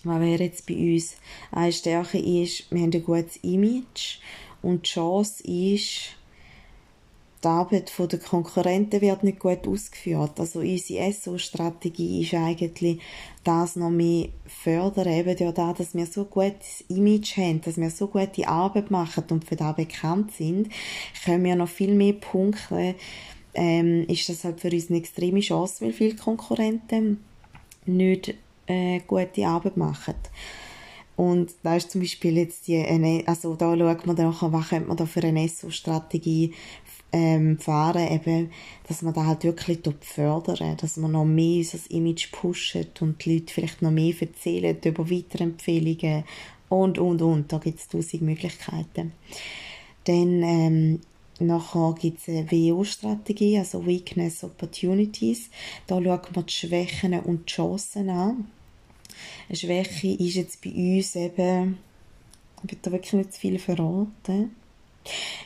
was 0.05 0.21
wäre 0.21 0.45
jetzt 0.45 0.67
bei 0.67 0.75
uns 0.75 1.17
eine 1.51 1.73
Stärke 1.73 2.19
ist, 2.19 2.71
wir 2.71 2.83
haben 2.83 2.93
ein 2.93 3.05
gutes 3.05 3.37
Image 3.43 4.19
und 4.65 4.87
die 4.87 4.91
Chance 4.91 5.43
ist, 5.45 6.17
die 7.45 7.49
Arbeit 7.49 7.93
der 7.99 8.19
Konkurrenten 8.19 9.03
wird 9.03 9.23
nicht 9.23 9.39
gut 9.39 9.69
ausgeführt. 9.69 10.41
Also 10.41 10.61
unsere 10.61 11.13
SO-Strategie 11.13 12.23
ist 12.23 12.33
eigentlich, 12.33 13.01
das 13.45 13.77
noch 13.77 13.91
mehr 13.91 14.29
fördern, 14.47 15.13
eben 15.13 15.37
durch 15.37 15.53
das, 15.53 15.77
dass 15.77 15.95
wir 15.95 16.07
so 16.07 16.25
gutes 16.25 16.85
Image 16.89 17.37
haben, 17.37 17.61
dass 17.61 17.77
wir 17.77 17.91
so 17.91 18.07
gute 18.07 18.49
Arbeit 18.49 18.91
machen 18.91 19.25
und 19.31 19.45
für 19.45 19.57
das 19.57 19.77
bekannt 19.77 20.33
sind, 20.33 20.71
können 21.25 21.45
wir 21.45 21.55
noch 21.55 21.69
viel 21.69 21.95
mehr 21.95 22.15
Punkte, 22.15 22.95
ähm, 23.53 24.07
ist 24.09 24.29
das 24.31 24.45
halt 24.45 24.61
für 24.61 24.71
uns 24.71 24.89
eine 24.89 24.99
extreme 24.99 25.41
Chance, 25.41 25.85
weil 25.85 25.93
viele 25.93 26.17
Konkurrenten 26.17 27.23
nicht 27.85 28.35
äh, 28.67 29.01
gute 29.07 29.47
Arbeit 29.47 29.77
machen. 29.77 30.15
Und 31.17 31.55
da 31.63 31.77
ist 31.77 31.91
zum 31.91 32.01
Beispiel 32.01 32.37
jetzt 32.39 32.67
die, 32.67 33.25
also 33.27 33.55
da 33.55 33.77
schaut 33.77 34.07
man 34.07 34.17
dann, 34.17 34.35
was 34.41 34.69
könnte 34.69 34.89
man 34.89 34.97
da 34.97 35.07
für 35.07 35.23
eine 35.23 35.49
SO-Strategie 35.49 36.53
ähm, 37.13 37.59
fahren, 37.59 38.11
eben, 38.11 38.51
dass 38.89 39.03
man 39.03 39.15
da 39.15 39.25
halt 39.25 39.45
wirklich 39.45 39.79
fördern, 40.01 40.77
dass 40.77 40.97
man 40.97 41.13
noch 41.13 41.25
mehr 41.25 41.59
unser 41.59 41.79
Image 41.91 42.33
pusht 42.33 42.77
und 43.01 43.25
die 43.25 43.35
Leute 43.35 43.55
vielleicht 43.55 43.83
noch 43.83 43.93
mehr 43.93 44.15
erzählen 44.21 44.77
über 44.85 45.09
Weiterempfehlungen 45.09 46.25
und, 46.69 46.99
und, 46.99 47.23
und. 47.23 47.53
Da 47.53 47.59
gibt 47.59 47.79
es 47.79 47.89
tausend 47.89 48.23
Möglichkeiten. 48.23 49.13
Dann, 50.05 50.43
ähm, 50.43 51.01
Nachher 51.41 51.97
gibt 52.01 52.21
es 52.21 52.29
eine 52.29 52.49
WO-Strategie, 52.49 53.59
also 53.59 53.85
Weakness 53.85 54.45
Opportunities. 54.45 55.51
Da 55.87 56.01
schaut 56.01 56.35
man 56.35 56.47
die 56.47 56.53
Schwächen 56.53 57.19
und 57.21 57.49
die 57.49 57.53
Chancen 57.53 58.09
an. 58.09 58.47
Eine 59.49 59.57
Schwäche 59.57 60.09
ist 60.09 60.35
jetzt 60.35 60.63
bei 60.63 60.71
uns 60.71 61.17
eben, 61.17 61.79
ich 62.63 62.73
will 62.73 62.79
da 62.83 62.93
wirklich 62.93 63.13
nicht 63.13 63.33
zu 63.35 63.41
viel 63.41 63.59
verraten. 63.59 64.55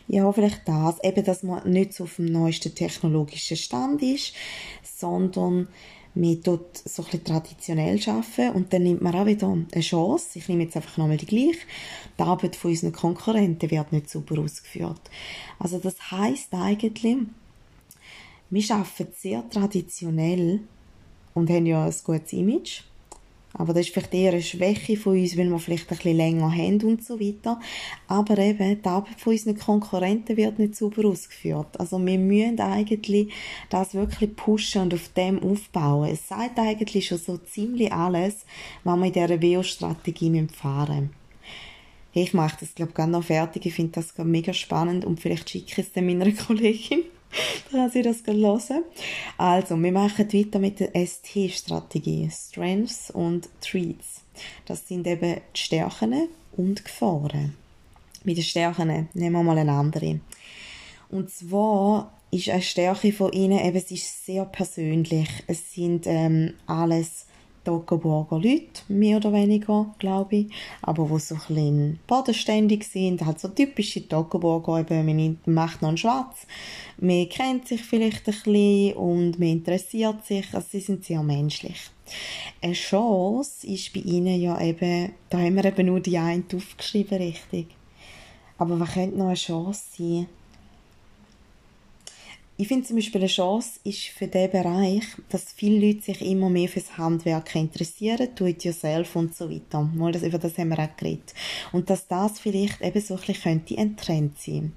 Ja, 0.06 0.30
vielleicht 0.32 0.66
das, 0.66 1.02
eben, 1.02 1.24
dass 1.24 1.42
man 1.42 1.68
nicht 1.70 1.92
so 1.92 2.04
auf 2.04 2.16
dem 2.16 2.26
neuesten 2.26 2.74
technologischen 2.74 3.56
Stand 3.56 4.02
ist, 4.02 4.32
sondern 4.82 5.68
wir 6.14 6.36
dort 6.36 6.76
so 6.76 7.04
ein 7.12 7.24
traditionell 7.24 8.00
arbeiten 8.06 8.56
und 8.56 8.72
dann 8.72 8.82
nimmt 8.82 9.02
man 9.02 9.14
auch 9.14 9.26
wieder 9.26 9.48
eine 9.48 9.82
Chance. 9.82 10.38
Ich 10.38 10.48
nehme 10.48 10.64
jetzt 10.64 10.76
einfach 10.76 10.96
nochmal 10.96 11.16
die 11.16 11.26
gleiche. 11.26 11.60
Die 12.18 12.22
Arbeit 12.22 12.56
von 12.56 12.70
unseren 12.70 12.92
Konkurrenten 12.92 13.70
wird 13.70 13.92
nicht 13.92 14.10
super 14.10 14.38
ausgeführt. 14.38 15.00
Also 15.58 15.78
das 15.78 16.10
heißt 16.10 16.54
eigentlich, 16.54 17.16
wir 18.50 18.74
arbeiten 18.74 19.12
sehr 19.14 19.48
traditionell 19.50 20.60
und 21.34 21.50
haben 21.50 21.66
ja 21.66 21.84
ein 21.84 21.94
gutes 22.04 22.32
Image 22.32 22.82
aber 23.54 23.72
das 23.72 23.86
ist 23.86 23.94
vielleicht 23.94 24.14
eher 24.14 24.32
eine 24.32 24.42
Schwäche 24.42 24.96
von 24.96 25.18
uns, 25.18 25.36
weil 25.36 25.48
wir 25.48 25.58
vielleicht 25.58 25.90
ein 25.90 25.96
bisschen 25.96 26.16
länger 26.16 26.52
haben 26.52 26.82
und 26.82 27.04
so 27.04 27.18
weiter. 27.18 27.58
Aber 28.06 28.38
eben, 28.38 28.82
die 28.82 28.88
Arbeit 28.88 29.20
von 29.20 29.32
unseren 29.32 29.58
Konkurrenten 29.58 30.36
wird 30.36 30.58
nicht 30.58 30.76
sauber 30.76 31.06
ausgeführt. 31.08 31.80
Also 31.80 32.04
wir 32.04 32.18
müssen 32.18 32.60
eigentlich 32.60 33.32
das 33.70 33.94
wirklich 33.94 34.36
pushen 34.36 34.82
und 34.82 34.94
auf 34.94 35.08
dem 35.16 35.42
aufbauen. 35.42 36.10
Es 36.10 36.28
sagt 36.28 36.58
eigentlich 36.58 37.06
schon 37.06 37.18
so 37.18 37.38
ziemlich 37.38 37.92
alles, 37.92 38.44
was 38.84 38.98
wir 38.98 39.06
in 39.06 39.12
dieser 39.12 39.42
WO-Strategie 39.42 40.46
fahren 40.52 40.94
müssen. 40.96 41.18
Ich 42.12 42.34
mache 42.34 42.56
das, 42.60 42.74
glaube 42.74 42.92
ich, 42.96 43.06
noch 43.06 43.24
fertig. 43.24 43.66
Ich 43.66 43.74
finde 43.74 43.92
das 43.92 44.12
mega 44.18 44.52
spannend 44.52 45.04
und 45.04 45.20
vielleicht 45.20 45.50
schicke 45.50 45.72
ich 45.72 45.78
es 45.78 45.92
dann 45.92 46.06
meiner 46.06 46.30
Kollegin. 46.46 47.02
Da 47.70 47.78
kann 47.78 47.90
sie 47.90 48.02
das 48.02 48.22
hören. 48.26 48.84
Also, 49.36 49.76
wir 49.76 49.92
machen 49.92 50.32
weiter 50.32 50.58
mit 50.58 50.80
der 50.80 50.90
ST-Strategie. 50.94 52.30
Strengths 52.30 53.10
und 53.10 53.48
Treats. 53.60 54.22
Das 54.66 54.86
sind 54.86 55.06
eben 55.06 55.40
die 55.54 55.60
Stärken 55.60 56.28
und 56.56 56.84
Gefahren. 56.84 57.54
Mit 58.24 58.36
den 58.36 58.44
Stärken 58.44 59.08
nehmen 59.14 59.32
wir 59.32 59.42
mal 59.42 59.58
eine 59.58 59.72
andere. 59.72 60.20
Und 61.10 61.30
zwar 61.30 62.12
ist 62.30 62.48
eine 62.48 62.62
Stärke 62.62 63.12
von 63.12 63.32
ihnen 63.32 63.58
eben, 63.58 63.76
es 63.76 63.90
ist 63.90 64.26
sehr 64.26 64.44
persönlich. 64.44 65.28
Es 65.46 65.72
sind 65.72 66.06
ähm, 66.06 66.54
alles 66.66 67.26
Toggenburger 67.64 68.38
Leute, 68.38 68.82
mehr 68.88 69.18
oder 69.18 69.32
weniger, 69.32 69.94
glaube 69.98 70.36
ich, 70.36 70.46
aber 70.82 71.06
die 71.06 71.18
so 71.18 71.34
ein 71.34 71.40
bisschen 71.48 72.00
bodenständig 72.06 72.84
sind, 72.84 73.24
halt 73.24 73.40
so 73.40 73.48
typische 73.48 74.06
Toggenburger, 74.08 74.80
eben, 74.80 75.06
man 75.06 75.38
macht 75.46 75.82
noch 75.82 75.88
einen 75.88 75.98
Schwarz, 75.98 76.46
man 76.98 77.28
kennt 77.28 77.68
sich 77.68 77.82
vielleicht 77.82 78.28
ein 78.28 78.34
bisschen 78.34 78.92
und 78.94 79.38
man 79.38 79.48
interessiert 79.48 80.24
sich, 80.24 80.46
also 80.52 80.66
sie 80.70 80.80
sind 80.80 81.04
sehr 81.04 81.22
menschlich. 81.22 81.90
Eine 82.60 82.72
Chance 82.72 83.66
ist 83.66 83.92
bei 83.92 84.00
ihnen 84.00 84.40
ja 84.40 84.60
eben, 84.60 85.12
da 85.30 85.38
haben 85.38 85.56
wir 85.56 85.64
eben 85.64 85.86
nur 85.86 86.00
die 86.00 86.18
eine 86.18 86.44
aufgeschrieben, 86.54 87.18
richtig. 87.18 87.66
Aber 88.56 88.80
was 88.80 88.94
könnte 88.94 89.16
noch 89.16 89.26
eine 89.26 89.34
Chance 89.34 89.82
sein? 89.96 90.26
Ich 92.60 92.66
finde 92.66 92.88
zum 92.88 92.96
Beispiel 92.96 93.20
eine 93.20 93.28
Chance 93.28 93.78
ist 93.84 94.06
für 94.06 94.26
diesen 94.26 94.50
Bereich, 94.50 95.04
dass 95.28 95.52
viele 95.52 95.86
Leute 95.86 96.02
sich 96.02 96.20
immer 96.22 96.50
mehr 96.50 96.68
fürs 96.68 96.98
Handwerk 96.98 97.54
interessieren, 97.54 98.30
do 98.34 98.46
it 98.46 98.64
yourself 98.64 99.14
und 99.14 99.32
so 99.32 99.48
weiter. 99.48 99.88
Mal 99.94 100.10
das, 100.10 100.24
über 100.24 100.38
das 100.38 100.58
haben 100.58 100.70
wir 100.70 100.80
auch 100.80 100.96
geredet. 100.96 101.34
Und 101.70 101.88
dass 101.88 102.08
das 102.08 102.40
vielleicht 102.40 102.80
eben 102.80 103.00
so 103.00 103.14
ein 103.14 103.20
bisschen 103.20 103.42
könnte 103.42 103.78
ein 103.78 103.96
Trend 103.96 104.40
sein. 104.40 104.72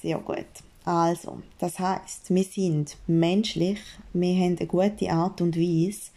Sehr 0.00 0.16
gut. 0.16 0.46
Also, 0.86 1.42
das 1.58 1.78
heißt, 1.78 2.30
wir 2.34 2.44
sind 2.44 2.96
menschlich, 3.06 3.80
wir 4.14 4.34
haben 4.34 4.56
eine 4.56 4.66
gute 4.66 5.10
Art 5.10 5.42
und 5.42 5.54
Weise 5.54 6.12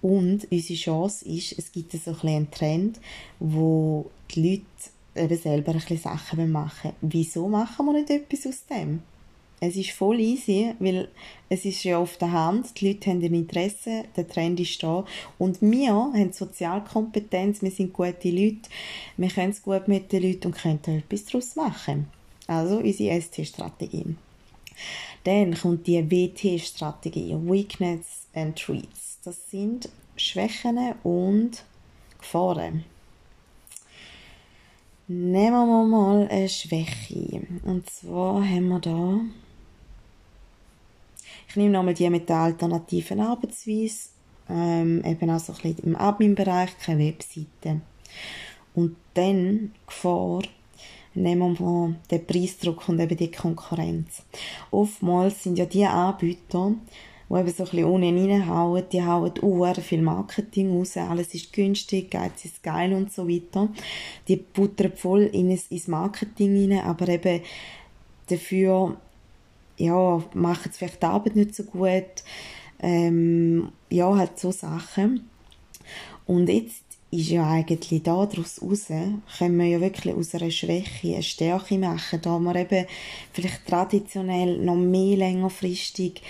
und 0.00 0.50
unsere 0.50 0.78
Chance 0.78 1.28
ist, 1.28 1.58
es 1.58 1.70
gibt 1.72 1.92
so 1.92 2.10
ein 2.10 2.28
einen 2.28 2.50
Trend, 2.50 3.00
wo 3.38 4.10
die 4.30 4.50
Leute 4.50 5.26
eben 5.26 5.36
selber 5.36 5.72
ein 5.72 5.78
bisschen 5.78 5.98
Sachen 5.98 6.50
machen 6.50 6.92
Wieso 7.02 7.48
machen 7.48 7.84
wir 7.84 7.92
nicht 7.92 8.08
etwas 8.08 8.46
aus 8.46 8.64
dem? 8.64 9.02
Es 9.64 9.76
ist 9.76 9.92
voll 9.92 10.18
easy, 10.18 10.74
weil 10.80 11.08
es 11.48 11.64
ist 11.64 11.84
ja 11.84 11.96
auf 11.96 12.16
der 12.16 12.32
Hand, 12.32 12.80
die 12.80 12.88
Leute 12.88 13.10
haben 13.10 13.22
ein 13.22 13.32
Interesse, 13.32 14.02
der 14.16 14.26
Trend 14.26 14.58
ist 14.58 14.82
da 14.82 15.04
und 15.38 15.62
wir 15.62 15.92
haben 15.92 16.32
Sozialkompetenz, 16.32 17.62
wir 17.62 17.70
sind 17.70 17.92
gute 17.92 18.30
Leute, 18.30 18.68
wir 19.16 19.28
können 19.28 19.52
es 19.52 19.62
gut 19.62 19.86
mit 19.86 20.10
den 20.10 20.24
Leuten 20.24 20.48
und 20.48 20.56
können 20.56 20.80
etwas 20.84 21.26
daraus 21.26 21.54
machen. 21.54 22.08
Also 22.48 22.78
unsere 22.78 23.20
ST-Strategie. 23.20 24.16
Dann 25.22 25.54
kommt 25.54 25.86
die 25.86 26.10
WT-Strategie, 26.10 27.36
Weakness 27.44 28.26
and 28.34 28.58
Treats. 28.58 29.20
Das 29.22 29.48
sind 29.48 29.88
Schwächen 30.16 30.76
und 31.04 31.62
Gefahren. 32.18 32.84
Nehmen 35.06 35.68
wir 35.68 35.84
mal 35.84 36.26
eine 36.26 36.48
Schwäche. 36.48 37.46
Und 37.64 37.88
zwar 37.88 38.44
haben 38.44 38.68
wir 38.68 38.80
da. 38.80 39.20
Ich 41.52 41.56
nehme 41.56 41.72
nochmal 41.72 41.92
die 41.92 42.08
mit 42.08 42.30
der 42.30 42.36
alternativen 42.36 43.20
Arbeitsweise. 43.20 44.08
Ähm, 44.48 45.04
eben 45.04 45.28
auch 45.28 45.38
so 45.38 45.52
ein 45.52 45.58
bisschen 45.60 45.84
im 45.84 45.96
Admin-Bereich, 45.96 46.70
keine 46.78 47.04
Webseite. 47.04 47.82
Und 48.74 48.96
dann 49.12 49.72
Gefahr, 49.86 50.44
nehmen 51.12 51.58
wir 51.58 51.94
den 52.10 52.26
Preisdruck 52.26 52.88
und 52.88 53.00
eben 53.00 53.18
die 53.18 53.30
Konkurrenz. 53.30 54.22
Oftmals 54.70 55.42
sind 55.42 55.58
ja 55.58 55.66
die 55.66 55.84
Anbieter, 55.84 56.72
die 57.28 57.34
eben 57.34 57.50
so 57.50 57.64
ein 57.64 57.70
bisschen 57.70 57.84
unten 57.84 58.30
reinhauen, 58.30 58.84
die 58.90 59.04
hauen 59.04 59.32
uhr 59.42 59.74
viel 59.74 60.00
Marketing 60.00 60.74
raus, 60.74 60.96
alles 60.96 61.34
ist 61.34 61.52
günstig, 61.52 62.10
Geiz 62.10 62.46
ist 62.46 62.62
geil 62.62 62.94
und 62.94 63.12
so 63.12 63.28
weiter. 63.28 63.68
Die 64.26 64.36
buttern 64.36 64.92
voll 64.96 65.24
in 65.24 65.50
ins 65.50 65.86
Marketing 65.86 66.72
rein, 66.72 66.86
aber 66.86 67.08
eben 67.08 67.42
dafür 68.30 68.96
ja, 69.76 70.22
machen 70.34 70.72
vielleicht 70.72 71.02
die 71.02 71.06
Arbeit 71.06 71.36
nicht 71.36 71.54
so 71.54 71.64
gut, 71.64 72.22
ähm, 72.80 73.72
ja, 73.90 74.16
halt 74.16 74.38
so 74.38 74.50
Sachen. 74.50 75.28
Und 76.26 76.48
jetzt 76.48 76.84
ist 77.10 77.28
ja 77.28 77.48
eigentlich 77.48 78.02
da 78.02 78.24
daraus 78.24 78.62
raus, 78.62 78.86
können 79.38 79.58
wir 79.58 79.66
ja 79.66 79.80
wirklich 79.80 80.14
aus 80.14 80.34
einer 80.34 80.50
Schwäche 80.50 81.14
eine 81.14 81.22
Stärke 81.22 81.78
machen, 81.78 82.20
da 82.22 82.38
wir 82.38 82.56
eben 82.56 82.86
vielleicht 83.32 83.66
traditionell 83.66 84.58
noch 84.58 84.76
mehr 84.76 85.18
längerfristig 85.18 86.22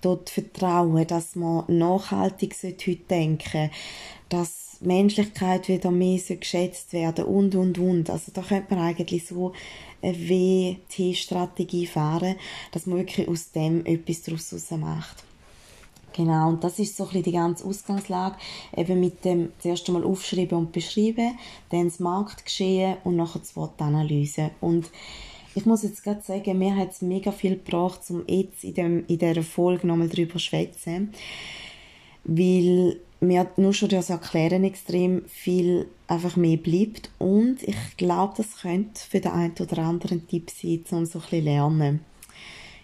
dort 0.00 0.30
vertrauen, 0.30 1.06
dass 1.06 1.34
man 1.36 1.64
nachhaltig 1.66 2.54
heute 2.62 2.96
denken 2.96 3.70
dass 4.30 4.69
Menschlichkeit 4.80 5.68
wieder 5.68 5.90
mehr 5.90 6.18
geschätzt 6.18 6.92
werden 6.92 7.24
und, 7.26 7.54
und, 7.54 7.78
und. 7.78 8.10
Also 8.10 8.32
da 8.32 8.42
könnte 8.42 8.74
man 8.74 8.84
eigentlich 8.84 9.26
so 9.26 9.52
eine 10.02 10.16
WT-Strategie 10.16 11.86
fahren, 11.86 12.36
dass 12.72 12.86
man 12.86 12.98
wirklich 12.98 13.28
aus 13.28 13.52
dem 13.52 13.84
etwas 13.84 14.22
daraus 14.22 14.70
macht. 14.72 15.24
Genau, 16.12 16.48
und 16.48 16.64
das 16.64 16.78
ist 16.78 16.96
so 16.96 17.08
ein 17.08 17.22
die 17.22 17.32
ganze 17.32 17.64
Ausgangslage, 17.64 18.36
eben 18.76 18.98
mit 18.98 19.24
dem 19.24 19.52
zuerst 19.60 19.86
einmal 19.88 20.04
aufschreiben 20.04 20.58
und 20.58 20.72
beschreiben, 20.72 21.38
dann 21.70 21.84
das 21.84 22.00
Marktgeschehen 22.00 22.96
und 23.04 23.16
nachher 23.16 23.38
das 23.38 23.54
Wortanalyse. 23.54 24.50
Und 24.60 24.90
ich 25.54 25.66
muss 25.66 25.82
jetzt 25.82 26.02
gerade 26.02 26.22
sagen, 26.22 26.58
mir 26.58 26.74
hat 26.74 26.90
es 26.90 27.02
mega 27.02 27.30
viel 27.30 27.56
gebracht, 27.56 28.00
um 28.08 28.24
jetzt 28.26 28.64
in, 28.64 28.74
dem, 28.74 29.04
in 29.06 29.18
dieser 29.18 29.42
Folge 29.42 29.86
nochmal 29.86 30.08
darüber 30.08 30.34
zu 30.34 30.40
schwätzen, 30.40 31.12
weil 32.24 33.00
mir 33.20 33.46
nur 33.56 33.74
schon 33.74 33.90
das 33.90 34.10
Erklären 34.10 34.64
extrem 34.64 35.24
viel 35.26 35.86
einfach 36.08 36.36
mehr 36.36 36.56
bleibt 36.56 37.10
und 37.18 37.62
ich 37.62 37.76
glaube, 37.96 38.34
das 38.36 38.62
könnte 38.62 39.00
für 39.00 39.20
den 39.20 39.32
einen 39.32 39.54
oder 39.60 39.78
anderen 39.78 40.26
Tipp 40.26 40.50
sein, 40.50 40.84
um 40.90 41.06
so 41.06 41.18
ein 41.18 41.22
bisschen 41.22 41.44
lernen. 41.44 42.00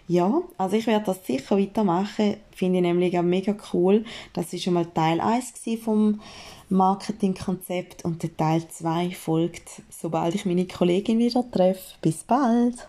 Ja, 0.09 0.41
also 0.57 0.77
ich 0.77 0.87
werde 0.87 1.05
das 1.05 1.25
sicher 1.25 1.57
weitermachen. 1.57 2.37
Finde 2.55 2.77
ich 2.77 2.83
nämlich 2.83 3.19
auch 3.19 3.23
mega 3.23 3.53
cool. 3.73 4.05
Das 4.31 4.53
ist 4.53 4.63
schon 4.63 4.75
mal 4.75 4.85
Teil 4.85 5.19
1 5.19 5.53
vom 5.83 6.21
Marketingkonzept 6.69 8.05
und 8.05 8.23
der 8.23 8.35
Teil 8.37 8.65
2 8.69 9.11
folgt, 9.11 9.81
sobald 9.89 10.33
ich 10.33 10.45
meine 10.45 10.65
Kollegin 10.65 11.19
wieder 11.19 11.43
treffe. 11.51 11.95
Bis 12.01 12.23
bald! 12.23 12.87